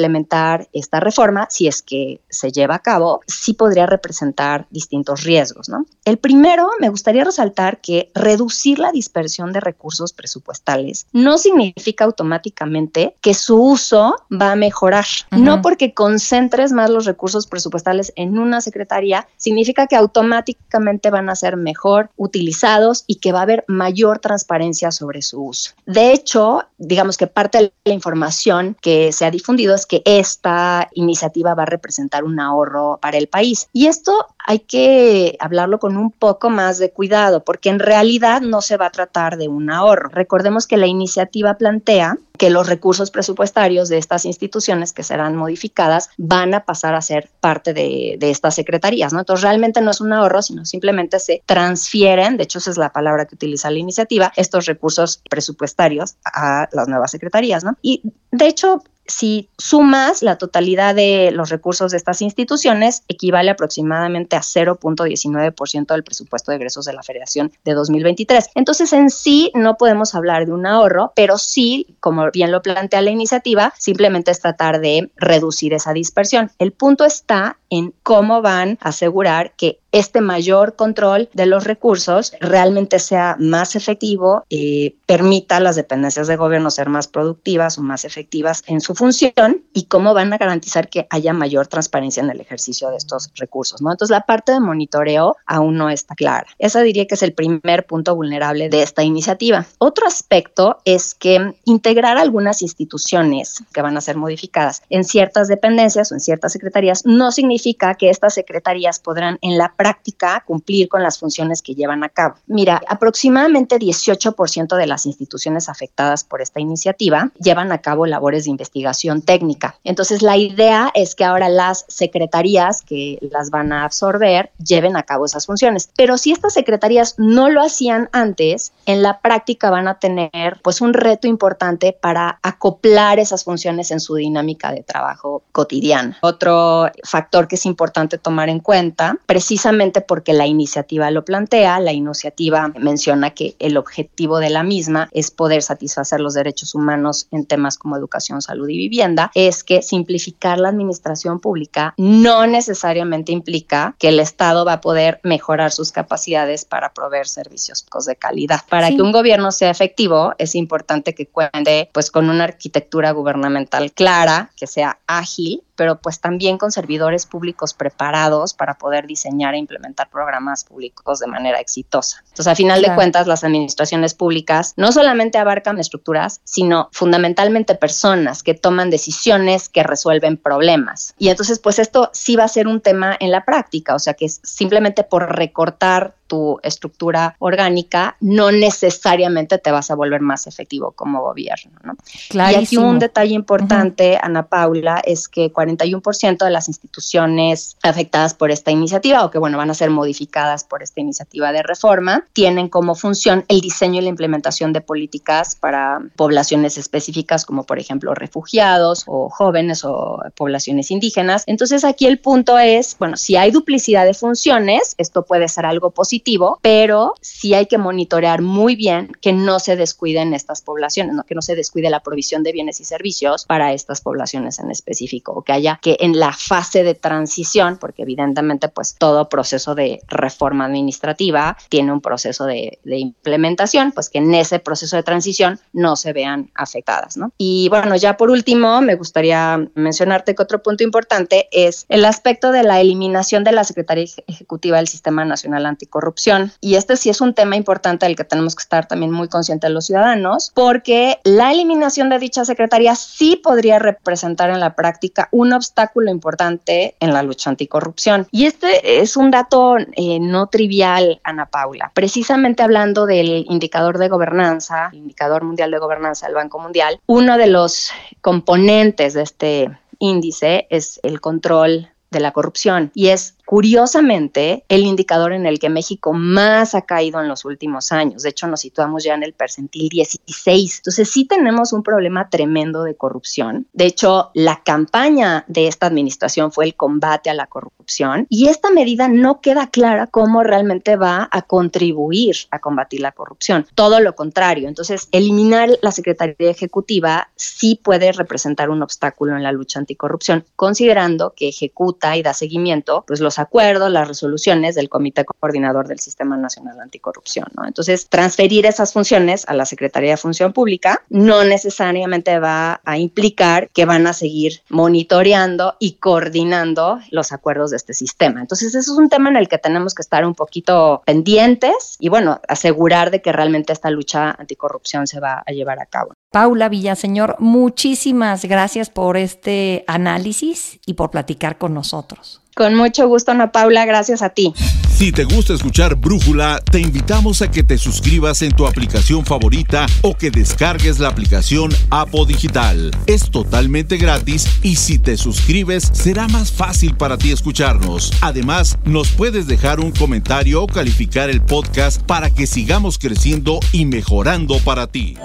esta 0.73 1.01
reforma, 1.01 1.47
si 1.51 1.69
es 1.69 1.83
que 1.83 2.21
se 2.29 2.51
lleva 2.51 2.77
a 2.77 2.79
cabo, 2.81 3.21
sí 3.27 3.55
podría 3.55 3.87
representar 3.87 4.67
distintos 4.71 5.25
riesgos, 5.25 5.69
¿no? 5.69 5.87
El 6.05 6.19
primero, 6.19 6.69
me 6.81 6.89
gustaría 6.89 7.25
resaltar 7.25 7.81
que 7.81 8.11
reducir 8.15 8.79
la 8.79 8.93
dispersión 8.93 9.53
de 9.53 9.61
recursos 9.61 10.13
presupuestales 10.13 11.07
no 11.13 11.39
significa 11.39 12.05
automáticamente 12.05 13.17
que 13.21 13.35
su 13.35 13.61
uso 13.61 14.17
va 14.31 14.53
a 14.53 14.57
mejorar. 14.57 15.07
No 15.31 15.63
porque 15.63 15.95
concentres 15.95 16.73
más 16.73 16.91
los 16.91 17.07
recursos 17.07 17.47
presupuestales 17.47 18.13
en 18.17 18.39
una 18.39 18.61
secretaría, 18.61 19.27
significa 19.37 19.87
que 19.87 19.97
automáticamente 19.97 21.11
van 21.11 21.29
a 21.29 21.35
ser 21.35 21.57
mejor 21.57 22.11
utilizados 22.17 23.05
y 23.07 23.17
que 23.17 23.33
va 23.33 23.41
a 23.41 23.43
haber 23.43 23.65
mayor 23.69 24.19
transparencia 24.19 24.91
sobre 24.91 25.23
su 25.23 25.43
uso. 25.43 25.73
De 25.87 26.13
hecho, 26.13 26.65
digamos 26.79 27.17
que 27.17 27.27
parte 27.27 27.59
de 27.59 27.73
la 27.85 27.95
información 27.95 28.77
que 28.81 29.13
se 29.13 29.25
ha 29.25 29.31
difundido 29.31 29.72
es 29.75 29.87
que 29.87 30.03
esta 30.05 30.89
iniciativa 30.95 31.55
va 31.55 31.65
a 31.65 31.67
representar 31.67 32.25
un 32.25 32.41
ahorro 32.41 32.99
para 33.01 33.19
el 33.19 33.29
país. 33.29 33.69
Y 33.73 33.87
esto 33.87 34.27
hay 34.45 34.61
que 34.61 35.37
hablarlo 35.41 35.79
con 35.79 35.97
un 35.97 36.11
poco 36.11 36.51
más 36.51 36.79
de 36.79 36.91
cuidado, 36.91 37.45
porque 37.45 37.71
en 37.71 37.79
realidad 37.79 38.41
no 38.41 38.61
se 38.61 38.77
va 38.77 38.87
a 38.87 38.91
tratar 38.91 39.37
de 39.37 39.49
un 39.49 39.71
ahorro. 39.71 40.09
Recordemos 40.09 40.67
que 40.67 40.77
la 40.77 40.87
iniciativa 40.87 41.55
plantea 41.55 42.19
que 42.39 42.51
los 42.51 42.67
recursos 42.67 43.11
presupuestarios 43.11 43.89
de 43.89 43.99
estas 43.99 44.25
instituciones 44.25 44.93
que 44.93 45.05
serán 45.05 45.37
modificadas 45.37 46.11
van 46.17 46.55
a 46.55 46.65
pasar 46.65 46.95
a 46.95 47.01
ser 47.01 47.31
parte 47.41 47.73
de, 47.73 48.19
estas 48.21 48.55
secretarías, 48.57 49.13
¿no? 49.13 49.21
Entonces 49.21 49.43
realmente 49.43 49.81
no 49.81 49.93
es 49.93 50.01
un 50.01 50.13
ahorro, 50.13 50.43
sino 50.43 50.65
simplemente 50.65 51.21
se 51.21 51.43
transfieren, 51.47 52.37
de 52.37 52.45
hecho 52.45 52.59
esa 52.59 52.71
es 52.71 52.79
la 52.79 52.93
palabra 52.93 53.27
que 53.27 53.35
utiliza 53.35 53.71
la 53.71 53.79
iniciativa, 53.79 54.33
estos 54.37 54.67
recursos 54.67 55.23
presupuestarios 55.31 56.17
a 56.25 56.69
las 56.73 56.89
nuevas 56.89 57.11
secretarías, 57.11 57.63
¿no? 57.63 57.77
Y 57.83 58.03
de 58.33 58.47
hecho, 58.47 58.83
si 59.07 59.49
sumas 59.59 60.23
la 60.23 60.39
totalidad 60.39 60.95
de 60.95 61.31
los 61.33 61.51
recursos 61.51 61.91
de 61.91 61.97
estas 61.97 62.23
instituciones, 62.23 63.03
equivale 63.09 63.51
aproximadamente 63.51 64.37
a 64.37 64.41
0.19% 64.41 65.87
del 65.87 66.05
presupuesto 66.05 66.51
de 66.51 66.57
egresos 66.57 66.85
de 66.85 66.93
la 66.93 67.03
Federación 67.03 67.53
de 67.65 67.75
2023. 67.75 68.51
Entonces, 68.55 68.93
en 68.93 69.11
sí 69.11 69.51
no 69.55 69.77
podemos 69.77 70.15
hablar 70.15 70.47
de 70.47 70.53
un 70.53 70.67
ahorro, 70.67 71.13
pero 71.17 71.39
sí, 71.39 71.97
como 72.01 72.31
bien 72.31 72.53
lo 72.53 72.63
plantea 72.63 73.03
la 73.03 73.11
iniciativa, 73.11 73.75
simplemente 73.79 74.31
es 74.31 74.41
tratar 74.41 74.81
de 74.81 75.11
reducir 75.17 75.75
esa 75.75 75.93
dispersión. 75.93 76.51
El 76.59 76.73
punto 76.73 77.05
está 77.05 77.59
en 77.71 77.95
cómo 78.03 78.43
van 78.43 78.79
a 78.81 78.91
asegurar 78.91 79.53
que 79.57 79.82
este 79.93 80.21
mayor 80.21 80.75
control 80.75 81.29
de 81.35 81.47
los 81.47 81.65
recursos 81.65 82.33
realmente 82.41 82.99
sea 82.99 83.37
más 83.39 83.77
efectivo 83.77 84.45
y 84.49 84.91
permita 85.07 85.59
a 85.59 85.61
las 85.61 85.77
dependencias 85.77 86.27
de 86.27 86.37
gobierno 86.37 86.71
ser 86.71 86.89
más 86.89 87.07
productivas 87.09 87.79
o 87.79 87.83
más 87.83 88.05
efectivas 88.05 88.65
en 88.67 88.81
su 88.81 88.95
función 88.95 89.63
y 89.75 89.85
cómo 89.85 90.15
van 90.15 90.33
a 90.33 90.39
garantizar 90.39 90.89
que 90.89 91.07
haya 91.11 91.33
mayor 91.33 91.67
transparencia 91.67 92.23
en 92.23 92.31
el 92.31 92.41
ejercicio 92.41 92.91
de 92.91 92.97
estos 92.97 93.31
recursos, 93.37 93.83
¿no? 93.83 93.91
Entonces 93.91 94.11
la 94.11 94.23
parte 94.23 94.53
de 94.53 94.61
monitoreo 94.61 95.37
aún 95.47 95.77
no 95.77 95.91
está 95.91 96.15
clara. 96.15 96.47
Esa 96.59 96.81
diría 96.81 97.07
que 97.07 97.15
es 97.15 97.23
el 97.23 97.35
primer 97.35 97.87
punto 97.87 98.17
vulnerable 98.17 98.69
de 98.69 98.83
esta 98.83 99.03
iniciativa. 99.03 99.67
Otro 99.79 100.07
aspecto 100.07 100.79
es 100.85 101.15
que 101.15 101.55
integrar 101.65 102.17
algunas 102.17 102.63
instituciones 102.63 103.63
que 103.73 103.83
van 103.83 103.97
a 103.97 104.01
ser 104.01 104.17
modificadas 104.17 104.83
en 104.89 105.05
ciertas 105.05 105.49
dependencias 105.49 106.11
o 106.11 106.15
en 106.15 106.21
ciertas 106.21 106.53
secretarías 106.53 107.05
no 107.05 107.33
significa 107.33 107.95
que 107.95 108.09
estas 108.09 108.35
secretarías 108.35 108.99
podrán 108.99 109.39
en 109.43 109.59
la 109.59 109.75
práctica 109.83 110.45
cumplir 110.47 110.89
con 110.89 111.03
las 111.03 111.19
funciones 111.19 111.61
que 111.61 111.75
llevan 111.75 112.05
a 112.05 112.09
cabo. 112.09 112.37
Mira, 112.47 112.81
aproximadamente 112.87 113.81
18% 113.81 114.77
de 114.77 114.87
las 114.87 115.07
instituciones 115.07 115.69
afectadas 115.69 116.23
por 116.23 116.41
esta 116.41 116.61
iniciativa 116.61 117.33
llevan 117.41 117.73
a 117.73 117.79
cabo 117.79 118.07
labores 118.07 118.45
de 118.45 118.51
investigación 118.51 119.23
técnica. 119.23 119.75
Entonces, 119.83 120.23
la 120.23 120.37
idea 120.37 120.93
es 120.95 121.17
que 121.17 121.25
ahora 121.25 121.49
las 121.49 121.85
secretarías 121.89 122.83
que 122.83 123.19
las 123.33 123.51
van 123.51 123.73
a 123.73 123.85
absorber 123.85 124.53
lleven 124.65 124.97
a 124.97 125.03
cabo 125.03 125.27
esas 125.27 125.47
funciones. 125.47 125.91
Pero 125.97 126.17
si 126.17 126.31
estas 126.31 126.55
secretarías 126.55 127.17
no 127.19 127.51
lo 127.51 127.61
hacían 127.61 128.09
antes, 128.13 128.73
en 128.87 129.03
la 129.03 129.21
práctica 129.21 129.69
van 129.71 129.89
a 129.89 129.99
tener 129.99 130.61
pues 130.63 130.81
un 130.81 130.95
reto 130.95 131.27
importante 131.27 131.93
para 131.93 132.39
acoplar 132.43 133.19
esas 133.19 133.43
funciones 133.43 133.91
en 133.91 133.99
su 133.99 134.15
dinámica 134.15 134.71
de 134.71 134.85
trabajo 134.85 135.43
cotidiana. 135.51 136.19
Otro 136.21 136.89
factor 137.03 137.49
que 137.49 137.57
es 137.57 137.67
importante 137.67 138.17
tomar 138.17 138.49
en 138.49 138.61
cuenta, 138.61 139.17
precisamente 139.27 139.72
porque 140.07 140.33
la 140.33 140.47
iniciativa 140.47 141.11
lo 141.11 141.25
plantea, 141.25 141.81
la 141.81 141.93
iniciativa 141.93 142.73
menciona 142.79 143.31
que 143.31 143.57
el 143.59 143.77
objetivo 143.77 144.39
de 144.39 144.51
la 144.51 144.63
misma 144.63 145.09
es 145.13 145.31
poder 145.31 145.63
satisfacer 145.63 146.21
los 146.21 146.35
derechos 146.35 146.75
humanos 146.75 147.29
en 147.31 147.47
temas 147.47 147.79
como 147.79 147.97
educación, 147.97 148.43
salud 148.43 148.69
y 148.69 148.77
vivienda, 148.77 149.31
es 149.35 149.65
que 149.65 149.83
simplificar 149.83 150.59
la 150.59 150.69
administración 150.69 151.41
pública 151.41 151.95
no 151.97 152.47
necesariamente 152.47 153.33
implica 153.33 153.95
que 153.99 154.09
el 154.09 154.21
Estado 154.21 154.65
va 154.65 154.75
a 154.75 154.81
poder 154.81 155.21
mejorar 155.23 155.73
sus 155.73 155.93
capacidades 155.93 156.65
para 156.65 156.93
proveer 156.93 157.29
servicios 157.29 157.85
de 158.07 158.17
calidad. 158.17 158.61
Para 158.69 158.89
que 158.89 159.03
un 159.03 159.13
gobierno 159.13 159.53
sea 159.53 159.71
efectivo, 159.71 160.33
es 160.39 160.55
importante 160.55 161.15
que 161.15 161.27
cuente 161.27 161.91
pues 161.93 162.11
con 162.11 162.31
una 162.31 162.45
arquitectura 162.45 163.13
gubernamental 163.13 163.93
clara, 163.93 164.51
que 164.57 164.67
sea 164.67 164.99
ágil 165.07 165.63
pero 165.77 165.99
pues 165.99 166.21
también 166.21 166.59
con 166.59 166.71
servidores 166.71 167.27
públicos 167.27 167.75
preparados 167.75 168.55
para 168.55 168.75
poder 168.75 169.07
diseñar 169.07 169.55
e 169.55 169.59
implementar 169.63 170.11
programas 170.11 170.65
públicos 170.65 171.21
de 171.21 171.27
manera 171.27 171.59
exitosa. 171.59 172.23
Entonces, 172.25 172.47
a 172.47 172.55
final 172.55 172.83
de 172.83 172.95
cuentas, 172.95 173.27
las 173.27 173.45
administraciones 173.45 174.15
públicas 174.15 174.75
no 174.77 174.93
solamente 174.93 175.39
abarcan 175.39 175.79
estructuras, 175.79 176.41
sino 176.45 176.89
fundamentalmente 176.93 177.75
personas 177.75 178.43
que 178.43 178.55
toman 178.55 178.91
decisiones, 178.91 179.69
que 179.69 179.83
resuelven 179.83 180.37
problemas. 180.37 181.15
Y 181.19 181.29
entonces, 181.29 181.59
pues 181.59 181.79
esto 181.79 182.11
sí 182.13 182.37
va 182.37 182.45
a 182.45 182.49
ser 182.49 182.67
un 182.69 182.81
tema 182.81 183.17
en 183.19 183.31
la 183.31 183.45
práctica, 183.45 183.95
o 183.95 183.99
sea 183.99 184.15
que 184.15 184.29
simplemente 184.29 185.05
por 185.05 185.37
recortar 185.37 186.15
tu 186.33 186.59
estructura 186.63 187.37
orgánica, 187.41 188.17
no 188.21 188.51
necesariamente 188.51 189.59
te 189.59 189.71
vas 189.71 189.91
a 189.91 189.95
volver 189.95 190.23
más 190.23 190.47
efectivo 190.47 190.93
como 190.93 191.21
gobierno. 191.21 191.73
¿no? 191.85 191.95
Y 192.31 192.55
aquí 192.55 192.79
un 192.79 192.99
detalle 192.99 193.35
importante, 193.35 194.19
Ana 194.23 194.47
Paula, 194.47 195.03
es 195.05 195.29
que 195.29 195.53
41% 195.53 196.43
de 196.43 196.51
las 196.51 196.69
instituciones 196.69 197.77
afectadas 197.83 198.33
por 198.33 198.51
esta 198.51 198.71
iniciativa 198.71 199.27
o 199.27 199.31
que, 199.31 199.37
bueno, 199.37 199.59
van 199.59 199.69
a 199.69 199.75
ser 199.75 199.91
modificadas 199.91 200.65
por 200.65 200.83
esta 200.83 201.03
iniciativa 201.03 201.53
de 201.53 201.63
reforma, 201.63 202.25
tienen 202.33 202.71
como 202.71 202.95
función 202.95 203.45
el 203.49 203.61
diseño 203.61 204.01
y 204.01 204.05
la 204.05 204.09
implementación 204.09 204.73
de 204.73 204.81
políticas 204.81 205.55
para 205.55 206.01
poblaciones 206.17 206.79
específicas 206.79 207.45
como, 207.45 207.65
por 207.65 207.79
ejemplo, 207.79 208.15
refugiados 208.15 209.05
o 209.07 209.29
jóvenes 209.29 209.85
o 209.85 210.23
poblaciones 210.35 210.91
indígenas. 210.91 211.45
Entonces, 211.47 211.85
aquí 211.85 212.07
el 212.07 212.21
punto 212.21 212.59
es, 212.59 212.97
bueno, 212.99 213.19
si 213.19 213.37
hay 213.37 213.51
duplicidad 213.51 214.07
de 214.07 214.15
funciones, 214.15 214.95
esto 214.97 215.27
puede 215.27 215.47
ser 215.49 215.67
algo 215.67 215.91
positivo 215.91 216.22
pero 216.63 217.15
sí 217.21 217.55
hay 217.55 217.67
que 217.67 217.79
monitorear 217.79 218.43
muy 218.43 218.77
bien 218.77 219.13
que 219.21 219.33
no 219.33 219.59
se 219.59 219.77
descuiden 219.77 220.35
estas 220.35 220.63
poblaciones, 220.63 221.17
que 221.27 221.35
no 221.35 221.43
se 221.43 221.55
descuide 221.55 221.91
la 221.91 222.01
provisión 222.01 222.43
de 222.43 222.53
bienes 222.53 222.81
y 222.81 222.85
servicios 222.85 223.45
para 223.47 223.73
estas 223.73 224.01
poblaciones 224.01 224.59
en 224.59 224.71
específico, 224.71 225.33
o 225.33 225.43
que 225.43 225.53
haya 225.53 225.79
que 225.83 225.97
en 226.01 226.19
la 226.19 226.33
fase 226.33 226.83
de 226.83 226.95
transición, 226.95 227.79
porque 227.79 228.03
evidentemente 228.03 228.69
pues 228.69 228.97
todo 228.99 229.29
proceso 229.29 229.75
de 229.75 230.01
reforma 230.09 230.67
administrativa 230.67 231.57
tiene 231.69 231.93
un 231.93 232.01
proceso 232.01 232.45
de, 232.47 232.79
de 232.85 232.99
implementación, 232.99 233.93
pues 233.93 234.09
que 234.11 234.19
en 234.19 234.35
ese 234.35 234.59
proceso 234.59 234.97
de 234.97 235.03
transición 235.03 235.59
no 235.73 235.97
se 235.97 236.13
vean 236.13 236.51
afectadas, 236.55 237.17
¿no? 237.17 237.33
Y 237.39 237.69
bueno, 237.69 237.97
ya 237.97 238.17
por 238.17 238.31
último, 238.31 238.81
me 238.81 238.95
gustaría 238.95 239.69
mencionarte 239.75 240.35
que 240.35 240.43
otro 240.43 240.63
punto 240.63 240.85
importante 240.85 241.49
es 241.53 241.87
el 241.89 242.05
aspecto 242.05 242.53
de 242.53 242.63
la 242.63 242.81
eliminación 242.81 243.45
de 243.45 243.53
la 243.53 243.65
Secretaría 243.65 244.05
Ejecutiva 244.27 244.77
del 244.77 244.89
Sistema 244.89 245.25
Nacional 245.25 245.67
Anticorrupción. 245.67 246.12
Y 246.61 246.75
este 246.75 246.97
sí 246.97 247.11
es 247.11 247.21
un 247.21 247.35
tema 247.35 247.57
importante 247.57 248.07
del 248.07 248.17
que 248.17 248.25
tenemos 248.25 248.55
que 248.55 248.63
estar 248.63 248.87
también 248.87 249.13
muy 249.13 249.29
conscientes 249.29 249.71
los 249.71 249.87
ciudadanos, 249.87 250.53
porque 250.55 251.19
la 251.25 251.53
eliminación 251.53 252.11
de 252.11 252.19
dicha 252.19 252.45
secretaría 252.45 252.95
sí 252.95 253.37
podría 253.37 253.79
representar 253.79 254.51
en 254.51 254.61
la 254.61 254.75
práctica 254.75 255.29
un 255.31 255.53
obstáculo 255.53 256.11
importante 256.11 256.97
en 257.01 257.13
la 257.13 257.23
lucha 257.23 257.51
anticorrupción. 257.51 258.27
Y 258.31 258.47
este 258.47 259.01
es 259.01 259.17
un 259.17 259.31
dato 259.31 259.77
eh, 259.79 260.19
no 260.21 260.47
trivial, 260.49 261.21
Ana 261.25 261.47
Paula. 261.47 261.91
Precisamente 261.95 262.63
hablando 262.63 263.07
del 263.07 263.47
indicador 263.49 263.99
de 263.99 264.09
gobernanza, 264.09 264.91
indicador 264.93 265.45
mundial 265.45 265.71
de 265.71 265.79
gobernanza 265.79 266.27
del 266.27 266.35
Banco 266.35 266.59
Mundial, 266.59 267.01
uno 267.07 267.39
de 267.39 267.47
los 267.47 267.91
componentes 268.21 269.15
de 269.15 269.23
este 269.23 269.79
índice 269.99 270.67
es 270.71 271.01
el 271.03 271.21
control 271.21 271.89
de 272.11 272.21
la 272.21 272.33
corrupción 272.33 272.91
y 272.95 273.09
es 273.09 273.37
curiosamente 273.45 274.65
el 274.69 274.85
indicador 274.85 275.33
en 275.33 275.47
el 275.47 275.59
que 275.59 275.69
México 275.69 276.13
más 276.13 276.75
ha 276.75 276.83
caído 276.83 277.21
en 277.21 277.29
los 277.29 277.45
últimos 277.45 277.93
años. 277.93 278.23
De 278.23 278.31
hecho, 278.31 278.47
nos 278.47 278.61
situamos 278.61 279.05
ya 279.05 279.15
en 279.15 279.23
el 279.23 279.33
percentil 279.33 279.89
16. 279.89 280.79
Entonces, 280.79 281.11
sí 281.11 281.25
tenemos 281.25 281.73
un 281.73 281.83
problema 281.83 282.29
tremendo 282.29 282.85
de 282.85 282.95
corrupción. 282.95 283.67
De 283.73 283.87
hecho, 283.87 284.31
la 284.35 284.63
campaña 284.63 285.45
de 285.49 285.69
esta 285.69 285.87
administración 285.87 286.53
fue 286.53 286.65
el 286.65 286.75
combate 286.75 287.31
a 287.31 287.35
la 287.35 287.47
corrupción 287.47 288.27
y 288.29 288.49
esta 288.49 288.71
medida 288.71 289.09
no 289.09 289.41
queda 289.41 289.69
clara 289.69 290.07
cómo 290.07 290.43
realmente 290.43 290.97
va 290.97 291.29
a 291.31 291.43
contribuir 291.43 292.37
a 292.51 292.59
combatir 292.59 293.01
la 293.01 293.13
corrupción. 293.13 293.67
Todo 293.75 294.01
lo 294.01 294.15
contrario. 294.15 294.69
Entonces, 294.69 295.09
eliminar 295.13 295.69
la 295.83 295.93
Secretaría 295.93 296.51
Ejecutiva 296.51 297.29
sí 297.37 297.79
puede 297.83 298.13
representar 298.13 298.71
un 298.71 298.83
obstáculo 298.83 299.37
en 299.37 299.43
la 299.43 299.53
lucha 299.53 299.79
anticorrupción, 299.79 300.45
considerando 300.57 301.35
que 301.37 301.49
ejecuta 301.49 302.17
y 302.17 302.23
da 302.23 302.35
seguimiento 302.35 303.05
pues 303.07 303.21
los 303.21 303.32
acuerdos, 303.39 303.91
las 303.91 304.09
resoluciones 304.09 304.75
del 304.75 304.89
Comité 304.89 305.25
Coordinador 305.25 305.89
del 305.89 306.01
Sistema 306.01 306.37
Nacional 306.37 306.81
Anticorrupción. 306.81 307.47
¿no? 307.57 307.67
Entonces, 307.67 308.09
transferir 308.09 308.67
esas 308.67 308.93
funciones 308.93 309.45
a 309.49 309.55
la 309.55 309.67
Secretaría 309.67 310.13
de 310.13 310.17
Función 310.17 310.53
Pública 310.53 311.03
no 311.09 311.45
necesariamente 311.45 312.39
va 312.39 312.81
a 312.85 312.99
implicar 312.99 313.71
que 313.71 313.85
van 313.85 314.07
a 314.07 314.13
seguir 314.13 314.61
monitoreando 314.69 315.77
y 315.79 315.95
coordinando 315.95 317.01
los 317.11 317.33
acuerdos 317.33 317.71
de 317.71 317.77
este 317.77 317.95
sistema. 317.95 318.41
Entonces, 318.41 318.75
eso 318.75 318.93
es 318.93 318.99
un 318.99 319.09
tema 319.09 319.31
en 319.31 319.37
el 319.37 319.49
que 319.49 319.59
tenemos 319.59 319.95
que 319.95 320.03
estar 320.03 320.25
un 320.25 320.35
poquito 320.35 321.03
pendientes 321.07 321.97
y, 321.99 322.09
bueno, 322.09 322.41
asegurar 322.49 323.11
de 323.11 323.23
que 323.23 323.33
realmente 323.33 323.73
esta 323.73 323.91
lucha 323.91 324.31
anticorrupción 324.39 325.07
se 325.07 325.21
va 325.21 325.43
a 325.47 325.53
llevar 325.53 325.81
a 325.81 325.87
cabo. 325.87 326.13
Paula 326.31 326.69
Villaseñor, 326.69 327.37
muchísimas 327.41 328.45
gracias 328.47 328.89
por 328.89 329.17
este 329.17 329.85
análisis 329.87 330.81
y 330.87 330.95
por 330.95 331.11
platicar 331.11 331.59
con 331.59 331.75
nosotros. 331.75 332.42
Con 332.55 332.75
mucho 332.75 333.09
gusto, 333.09 333.31
Ana 333.31 333.51
Paula, 333.51 333.87
gracias 333.87 334.21
a 334.21 334.29
ti. 334.31 334.53
Si 334.95 335.11
te 335.11 335.25
gusta 335.25 335.55
escuchar 335.55 335.97
Brújula, 335.97 336.61
te 336.71 336.79
invitamos 336.79 337.43
a 337.43 337.51
que 337.51 337.65
te 337.65 337.79
suscribas 337.79 338.43
en 338.43 338.53
tu 338.53 338.67
aplicación 338.67 339.25
favorita 339.25 339.87
o 340.03 340.15
que 340.15 340.31
descargues 340.31 341.01
la 341.01 341.09
aplicación 341.09 341.73
Apo 341.91 342.25
Digital. 342.25 342.93
Es 343.07 343.31
totalmente 343.31 343.97
gratis 343.97 344.47
y 344.63 344.77
si 344.77 344.99
te 344.99 345.17
suscribes 345.17 345.91
será 345.93 346.29
más 346.29 346.53
fácil 346.53 346.95
para 346.95 347.19
ti 347.19 347.33
escucharnos. 347.33 348.13
Además, 348.21 348.79
nos 348.85 349.09
puedes 349.09 349.47
dejar 349.47 349.81
un 349.81 349.91
comentario 349.91 350.63
o 350.63 350.67
calificar 350.67 351.31
el 351.31 351.41
podcast 351.41 352.03
para 352.03 352.31
que 352.31 352.47
sigamos 352.47 352.99
creciendo 352.99 353.59
y 353.73 353.87
mejorando 353.87 354.59
para 354.59 354.87
ti. 354.87 355.17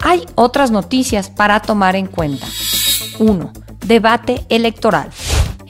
Hay 0.00 0.24
otras 0.34 0.70
noticias 0.70 1.30
para 1.30 1.60
tomar 1.60 1.96
en 1.96 2.06
cuenta. 2.06 2.46
1. 3.18 3.52
Debate 3.86 4.44
electoral. 4.48 5.10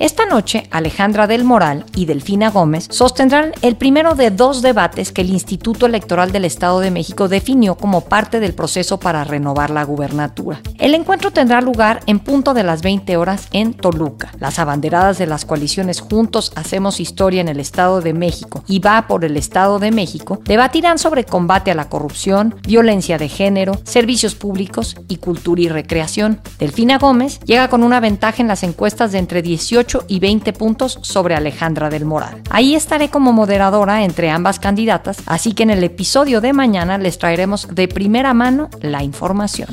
Esta 0.00 0.26
noche, 0.26 0.66
Alejandra 0.72 1.28
del 1.28 1.44
Moral 1.44 1.86
y 1.94 2.06
Delfina 2.06 2.50
Gómez 2.50 2.88
sostendrán 2.90 3.52
el 3.62 3.76
primero 3.76 4.16
de 4.16 4.32
dos 4.32 4.60
debates 4.60 5.12
que 5.12 5.20
el 5.20 5.30
Instituto 5.30 5.86
Electoral 5.86 6.32
del 6.32 6.44
Estado 6.44 6.80
de 6.80 6.90
México 6.90 7.28
definió 7.28 7.76
como 7.76 8.00
parte 8.00 8.40
del 8.40 8.54
proceso 8.54 8.98
para 8.98 9.22
renovar 9.22 9.70
la 9.70 9.84
gubernatura. 9.84 10.60
El 10.78 10.94
encuentro 10.94 11.30
tendrá 11.30 11.60
lugar 11.60 12.00
en 12.06 12.18
punto 12.18 12.54
de 12.54 12.64
las 12.64 12.82
20 12.82 13.16
horas 13.16 13.46
en 13.52 13.72
Toluca. 13.72 14.32
Las 14.40 14.58
abanderadas 14.58 15.16
de 15.18 15.28
las 15.28 15.44
coaliciones 15.44 16.00
Juntos 16.00 16.50
Hacemos 16.56 16.98
Historia 16.98 17.40
en 17.40 17.48
el 17.48 17.60
Estado 17.60 18.00
de 18.00 18.14
México 18.14 18.64
y 18.66 18.80
Va 18.80 19.06
por 19.06 19.24
el 19.24 19.36
Estado 19.36 19.78
de 19.78 19.92
México 19.92 20.40
debatirán 20.44 20.98
sobre 20.98 21.24
combate 21.24 21.70
a 21.70 21.76
la 21.76 21.88
corrupción, 21.88 22.56
violencia 22.66 23.16
de 23.16 23.28
género, 23.28 23.80
servicios 23.84 24.34
públicos 24.34 24.96
y 25.06 25.18
cultura 25.18 25.62
y 25.62 25.68
recreación. 25.68 26.40
Delfina 26.58 26.98
Gómez 26.98 27.38
llega 27.44 27.68
con 27.68 27.84
una 27.84 28.00
ventaja 28.00 28.42
en 28.42 28.48
las 28.48 28.64
encuestas 28.64 29.12
de 29.12 29.18
entre 29.18 29.40
18 29.40 29.83
y 30.08 30.20
20 30.20 30.52
puntos 30.52 30.98
sobre 31.02 31.34
Alejandra 31.34 31.90
del 31.90 32.04
Moral. 32.04 32.42
Ahí 32.50 32.74
estaré 32.74 33.10
como 33.10 33.32
moderadora 33.32 34.04
entre 34.04 34.30
ambas 34.30 34.58
candidatas, 34.58 35.18
así 35.26 35.52
que 35.52 35.62
en 35.62 35.70
el 35.70 35.84
episodio 35.84 36.40
de 36.40 36.52
mañana 36.52 36.98
les 36.98 37.18
traeremos 37.18 37.68
de 37.70 37.88
primera 37.88 38.34
mano 38.34 38.70
la 38.80 39.02
información. 39.02 39.68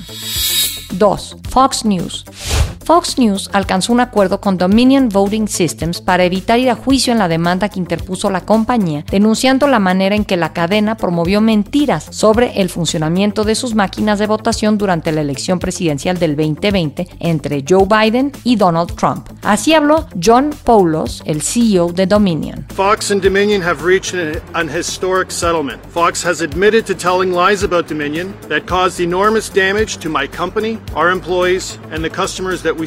2. 0.91 1.37
Fox 1.49 1.85
News. 1.85 2.25
Fox 2.91 3.17
News 3.17 3.49
alcanzó 3.53 3.93
un 3.93 4.01
acuerdo 4.01 4.41
con 4.41 4.57
Dominion 4.57 5.07
Voting 5.07 5.47
Systems 5.47 6.01
para 6.01 6.25
evitar 6.25 6.59
ir 6.59 6.69
a 6.69 6.75
juicio 6.75 7.13
en 7.13 7.19
la 7.19 7.29
demanda 7.29 7.69
que 7.69 7.79
interpuso 7.79 8.29
la 8.29 8.41
compañía, 8.41 9.05
denunciando 9.09 9.65
la 9.67 9.79
manera 9.79 10.13
en 10.13 10.25
que 10.25 10.35
la 10.35 10.51
cadena 10.51 10.97
promovió 10.97 11.39
mentiras 11.39 12.05
sobre 12.09 12.59
el 12.59 12.69
funcionamiento 12.69 13.45
de 13.45 13.55
sus 13.55 13.75
máquinas 13.75 14.19
de 14.19 14.27
votación 14.27 14.77
durante 14.77 15.13
la 15.13 15.21
elección 15.21 15.57
presidencial 15.57 16.19
del 16.19 16.35
2020 16.35 17.07
entre 17.19 17.63
Joe 17.65 17.85
Biden 17.85 18.33
y 18.43 18.57
Donald 18.57 18.93
Trump. 18.97 19.29
Así 19.41 19.73
habló 19.73 20.05
John 20.21 20.49
Paulos, 20.65 21.23
el 21.25 21.41
CEO 21.41 21.93
de 21.93 22.05
Dominion. 22.05 22.65
Fox 22.75 23.09
and 23.09 23.23
Dominion 23.23 23.61
have 23.61 23.85
reached 23.85 24.19
an, 24.53 24.67
historic 24.67 25.31
settlement. 25.31 25.81
Fox 25.93 26.21
has 26.25 26.41
admitted 26.41 26.85
to 26.85 26.93
telling 26.93 27.31
lies 27.31 27.63
about 27.63 27.87
Dominion 27.87 28.33
that 28.49 28.65
caused 28.65 28.99
enormous 28.99 29.49
damage 29.49 29.97
to 29.99 30.09
my 30.09 30.27
company, 30.27 30.77
our 30.93 31.09
employees, 31.09 31.79
and 31.93 32.03
the 32.03 32.09
customers 32.09 32.61
that 32.63 32.80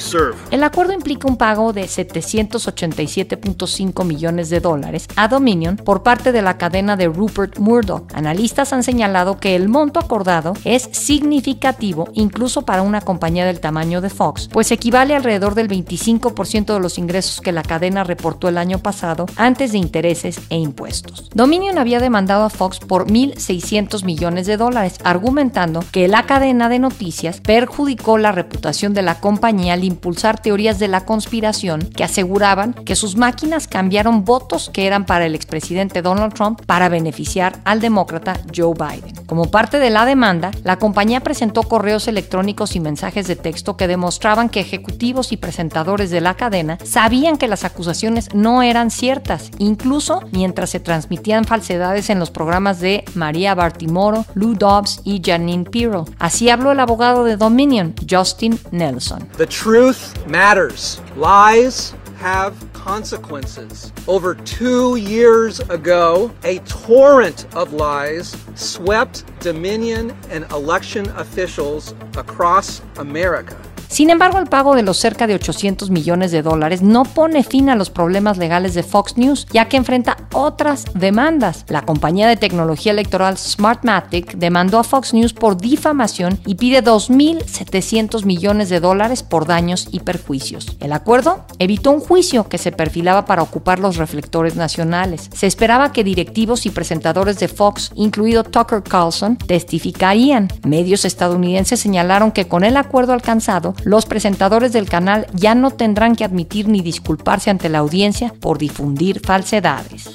el 0.51 0.65
acuerdo 0.65 0.93
implica 0.93 1.29
un 1.29 1.37
pago 1.37 1.73
de 1.73 1.85
787.5 1.85 4.05
millones 4.05 4.51
de 4.51 4.59
dólares 4.59 5.07
a 5.15 5.29
Dominion 5.29 5.77
por 5.77 6.03
parte 6.03 6.33
de 6.33 6.43
la 6.43 6.59
cadena 6.59 6.97
de 6.97 7.07
Rupert 7.07 7.59
Murdoch. 7.59 8.13
Analistas 8.13 8.73
han 8.73 8.83
señalado 8.83 9.39
que 9.39 9.55
el 9.55 9.69
monto 9.69 10.01
acordado 10.01 10.55
es 10.65 10.89
significativo 10.93 12.09
incluso 12.15 12.63
para 12.63 12.83
una 12.83 13.03
compañía 13.03 13.47
del 13.47 13.61
tamaño 13.61 14.01
de 14.01 14.11
Fox, 14.11 14.49
pues 14.53 14.73
equivale 14.73 15.15
alrededor 15.15 15.55
del 15.55 15.69
25% 15.69 16.75
de 16.75 16.81
los 16.81 16.99
ingresos 16.99 17.41
que 17.41 17.53
la 17.53 17.63
cadena 17.63 18.03
reportó 18.03 18.49
el 18.49 18.59
año 18.59 18.79
pasado 18.79 19.27
antes 19.37 19.71
de 19.73 19.79
intereses 19.79 20.41
e 20.51 20.57
impuestos. 20.57 21.31
Dominion 21.35 21.79
había 21.79 22.01
demandado 22.01 22.43
a 22.45 22.51
Fox 22.51 22.81
por 22.81 23.07
1.600 23.07 24.05
millones 24.05 24.49
de 24.49 24.57
dólares, 24.57 24.99
argumentando 25.05 25.85
que 25.93 26.09
la 26.09 26.27
cadena 26.27 26.69
de 26.69 26.81
noticias 26.81 27.41
perjudicó 27.41 28.19
la 28.19 28.33
reputación 28.33 28.93
de 28.93 29.03
la 29.03 29.21
compañía 29.21 29.74
al 29.75 29.85
impulsar 29.85 30.41
teorías 30.41 30.79
de 30.79 30.89
la 30.89 31.05
conspiración 31.05 31.81
que 31.81 32.05
aseguraban 32.05 32.73
que 32.73 32.97
sus 32.97 33.17
máquinas 33.17 33.69
cambiaron 33.69 34.25
votos 34.25 34.71
que 34.73 34.87
eran 34.87 35.05
para 35.05 35.27
el 35.27 35.35
expresidente 35.35 36.01
Donald 36.01 36.33
Trump 36.33 36.63
para 36.65 36.89
beneficiar 36.89 37.59
al 37.65 37.81
demócrata 37.81 38.39
Joe 38.55 38.75
Biden. 38.75 39.15
Como 39.27 39.51
parte 39.51 39.79
de 39.79 39.91
la 39.91 40.07
demanda, 40.07 40.53
la 40.63 40.79
compañía 40.79 41.21
presentó 41.21 41.65
correos 41.65 42.09
electrónicos 42.09 42.77
y 42.77 42.81
mensajes 42.81 43.27
de 43.27 43.37
texto 43.37 43.77
que 43.77 43.89
demostraban 43.89 44.49
que 44.49 44.61
ejecutivos 44.61 45.33
y 45.33 45.37
presentadores 45.37 46.11
de 46.11 46.21
la 46.21 46.35
cadena 46.35 46.79
sabían 46.85 47.37
que 47.37 47.49
las 47.49 47.65
acusaciones 47.65 48.33
no 48.35 48.63
eran 48.63 48.91
ciertas, 48.91 49.51
incluso 49.59 50.23
mientras 50.31 50.71
se 50.71 50.81
transmitían 50.81 51.45
falsedades 51.45 52.11
en 52.11 52.21
los 52.21 52.31
programas 52.31 52.81
de 52.81 53.05
María 53.15 53.55
Bartimoro, 53.55 54.25
Lou 54.35 54.55
Dobbs 54.55 55.01
y 55.05 55.21
Janine 55.25 55.65
Pirro. 55.65 56.05
Así 56.19 56.49
habló 56.49 56.73
el 56.73 56.81
abogado 56.81 57.25
de 57.25 57.37
Dominion, 57.37 57.95
Justin 58.09 58.59
Nelson. 58.71 59.29
Truth 59.65 60.27
matters. 60.27 61.01
Lies 61.17 61.95
have 62.19 62.55
consequences. 62.75 63.95
Over 64.07 64.35
two 64.35 64.97
years 64.97 65.59
ago, 65.59 66.31
a 66.45 66.59
torrent 66.67 67.47
of 67.57 67.73
lies 67.73 68.37
swept 68.57 69.25
Dominion 69.41 70.15
and 70.29 70.45
election 70.53 71.09
officials 71.17 71.95
across 72.15 72.83
America. 72.99 73.59
Sin 73.95 74.11
embargo, 74.11 74.41
el 74.41 74.49
pago 74.49 74.75
de 74.75 74.83
los 74.83 74.97
cerca 74.97 75.29
de 75.29 75.37
800 75.37 75.89
millones 75.89 76.33
de 76.33 76.43
dólares 76.43 76.83
no 76.83 77.05
pone 77.05 77.45
fin 77.45 77.71
a 77.71 77.77
los 77.77 77.91
problemas 77.91 78.39
legales 78.39 78.75
de 78.75 78.83
Fox 78.83 79.17
News, 79.17 79.47
ya 79.53 79.69
que 79.69 79.77
enfrenta 79.77 80.17
otras 80.33 80.87
demandas. 80.95 81.65
La 81.69 81.83
compañía 81.83 82.27
de 82.27 82.37
tecnología 82.37 82.91
electoral 82.91 83.39
Smartmatic 83.39 84.35
demandó 84.35 84.81
a 84.81 84.83
Fox 84.83 85.15
News 85.15 85.33
por 85.33 85.59
difamación 85.59 86.41
y 86.45 86.57
pide 86.57 86.83
2.700 86.83 88.25
millones 88.25 88.69
de 88.69 88.81
dólares 88.81 89.23
por 89.23 89.47
daños 89.47 89.87
y 89.93 90.01
perjuicios. 90.01 90.77
El 90.81 90.93
acuerdo 90.93 91.45
evitó 91.61 91.93
un 91.93 92.01
juicio 92.01 92.49
que 92.49 92.59
se 92.59 92.73
perfilaba 92.73 93.27
para 93.27 93.43
ocupar 93.43 93.79
los 93.79 93.97
reflectores 93.97 94.57
nacionales. 94.57 95.31
Se 95.33 95.47
esperaba 95.47 95.93
que 95.93 96.03
directivos 96.03 96.67
y 96.67 96.71
presentadores 96.71 97.39
de 97.39 97.47
Fox, 97.47 97.93
incluido 97.95 98.43
Tucker 98.43 98.83
Carlson, 98.83 99.37
testificarían. 99.37 100.49
Medios 100.67 101.05
estadounidenses 101.05 101.79
señalaron 101.79 102.33
que 102.33 102.49
con 102.49 102.65
el 102.65 102.77
acuerdo 102.77 103.13
alcanzado, 103.13 103.73
los 103.85 104.07
presentadores 104.07 104.73
del 104.73 104.89
canal 104.89 105.27
ya 105.33 105.55
no 105.55 105.71
tendrán 105.71 106.17
que 106.17 106.25
admitir 106.25 106.69
ni 106.69 106.81
disculparse 106.81 107.51
ante 107.51 107.69
la 107.69 107.79
audiencia 107.79 108.33
por 108.41 108.59
difundir 108.59 109.21
falsedades. 109.21 110.09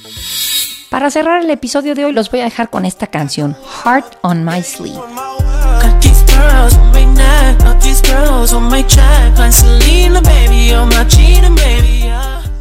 Para 0.90 1.12
cerrar 1.12 1.44
el 1.44 1.50
episodio 1.50 1.94
de 1.94 2.06
hoy 2.06 2.14
los 2.14 2.32
voy 2.32 2.40
a 2.42 2.46
dejar 2.46 2.70
con 2.70 2.84
esta 2.86 3.08
canción, 3.08 3.56
Heart 3.84 4.18
on 4.24 4.44
My 4.44 4.64
Sleeve. 4.64 5.00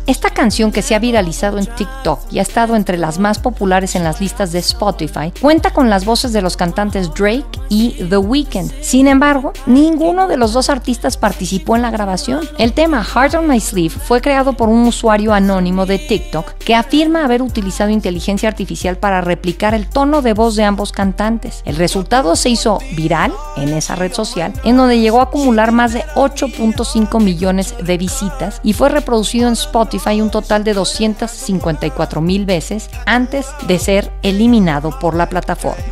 Esta 0.08 0.30
canción 0.30 0.72
que 0.72 0.80
se 0.80 0.94
ha 0.94 0.98
viralizado 0.98 1.58
en 1.58 1.66
TikTok 1.66 2.20
y 2.32 2.38
ha 2.38 2.42
estado 2.42 2.76
entre 2.76 2.96
las 2.96 3.18
más 3.18 3.38
populares 3.38 3.94
en 3.94 4.04
las 4.04 4.22
listas 4.22 4.52
de 4.52 4.58
Spotify 4.60 5.34
cuenta 5.38 5.70
con 5.74 5.90
las 5.90 6.06
voces 6.06 6.32
de 6.32 6.40
los 6.40 6.56
cantantes 6.56 7.12
Drake 7.12 7.44
y 7.68 7.90
The 8.08 8.16
Weeknd. 8.16 8.72
Sin 8.80 9.06
embargo, 9.06 9.52
ninguno 9.66 10.26
de 10.26 10.38
los 10.38 10.54
dos 10.54 10.70
artistas 10.70 11.18
participó 11.18 11.76
en 11.76 11.82
la 11.82 11.90
grabación. 11.90 12.40
El 12.56 12.72
tema 12.72 13.04
Heart 13.04 13.34
on 13.34 13.48
My 13.48 13.60
Sleeve 13.60 13.90
fue 13.90 14.22
creado 14.22 14.54
por 14.54 14.70
un 14.70 14.86
usuario 14.86 15.34
anónimo 15.34 15.84
de 15.84 15.98
TikTok 15.98 16.54
que 16.54 16.74
afirma 16.74 17.26
haber 17.26 17.42
utilizado 17.42 17.90
inteligencia 17.90 18.48
artificial 18.48 18.96
para 18.96 19.20
replicar 19.20 19.74
el 19.74 19.90
tono 19.90 20.22
de 20.22 20.32
voz 20.32 20.56
de 20.56 20.64
ambos 20.64 20.90
cantantes. 20.90 21.60
El 21.66 21.76
resultado 21.76 22.34
se 22.34 22.48
hizo 22.48 22.78
viral 22.96 23.34
en 23.58 23.74
esa 23.74 23.94
red 23.94 24.14
social, 24.14 24.54
en 24.64 24.78
donde 24.78 25.00
llegó 25.00 25.20
a 25.20 25.24
acumular 25.24 25.70
más 25.70 25.92
de 25.92 26.02
8.5 26.14 27.22
millones 27.22 27.74
de 27.82 27.98
visitas 27.98 28.62
y 28.64 28.72
fue 28.72 28.88
reproducido 28.88 29.48
en 29.48 29.52
Spotify 29.52 29.97
hay 30.06 30.20
un 30.20 30.30
total 30.30 30.64
de 30.64 30.74
254 30.74 32.20
mil 32.20 32.46
veces 32.46 32.90
antes 33.06 33.46
de 33.66 33.78
ser 33.78 34.12
eliminado 34.22 34.98
por 34.98 35.14
la 35.14 35.28
plataforma. 35.28 35.84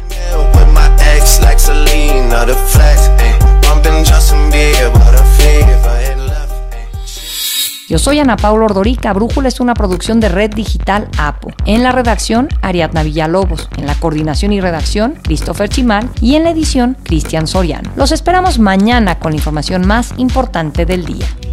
Yo 7.88 8.01
soy 8.01 8.19
Ana 8.19 8.37
Paula 8.37 8.64
Ordorica. 8.64 9.12
Brújula 9.12 9.47
es 9.47 9.61
una 9.61 9.75
producción 9.75 10.19
de 10.19 10.29
Red 10.29 10.55
Digital 10.55 11.09
APO. 11.19 11.53
En 11.66 11.85
la 11.85 11.92
redacción, 11.92 12.49
Ariadna 12.61 13.05
Villalobos. 13.05 13.69
En 13.77 13.87
la 13.87 13.95
coordinación 13.95 14.53
y 14.53 14.61
redacción, 14.61 15.14
Christopher 15.23 15.69
Chimal. 15.69 16.11
Y 16.21 16.35
en 16.35 16.42
la 16.42 16.51
edición, 16.51 16.97
Cristian 17.05 17.47
Soriano. 17.47 17.92
Los 17.95 18.11
esperamos 18.11 18.59
mañana 18.59 19.21
con 19.21 19.33
la 19.33 19.37
información 19.37 19.87
más 19.87 20.14
importante 20.16 20.85
del 20.85 21.05
día. 21.05 21.27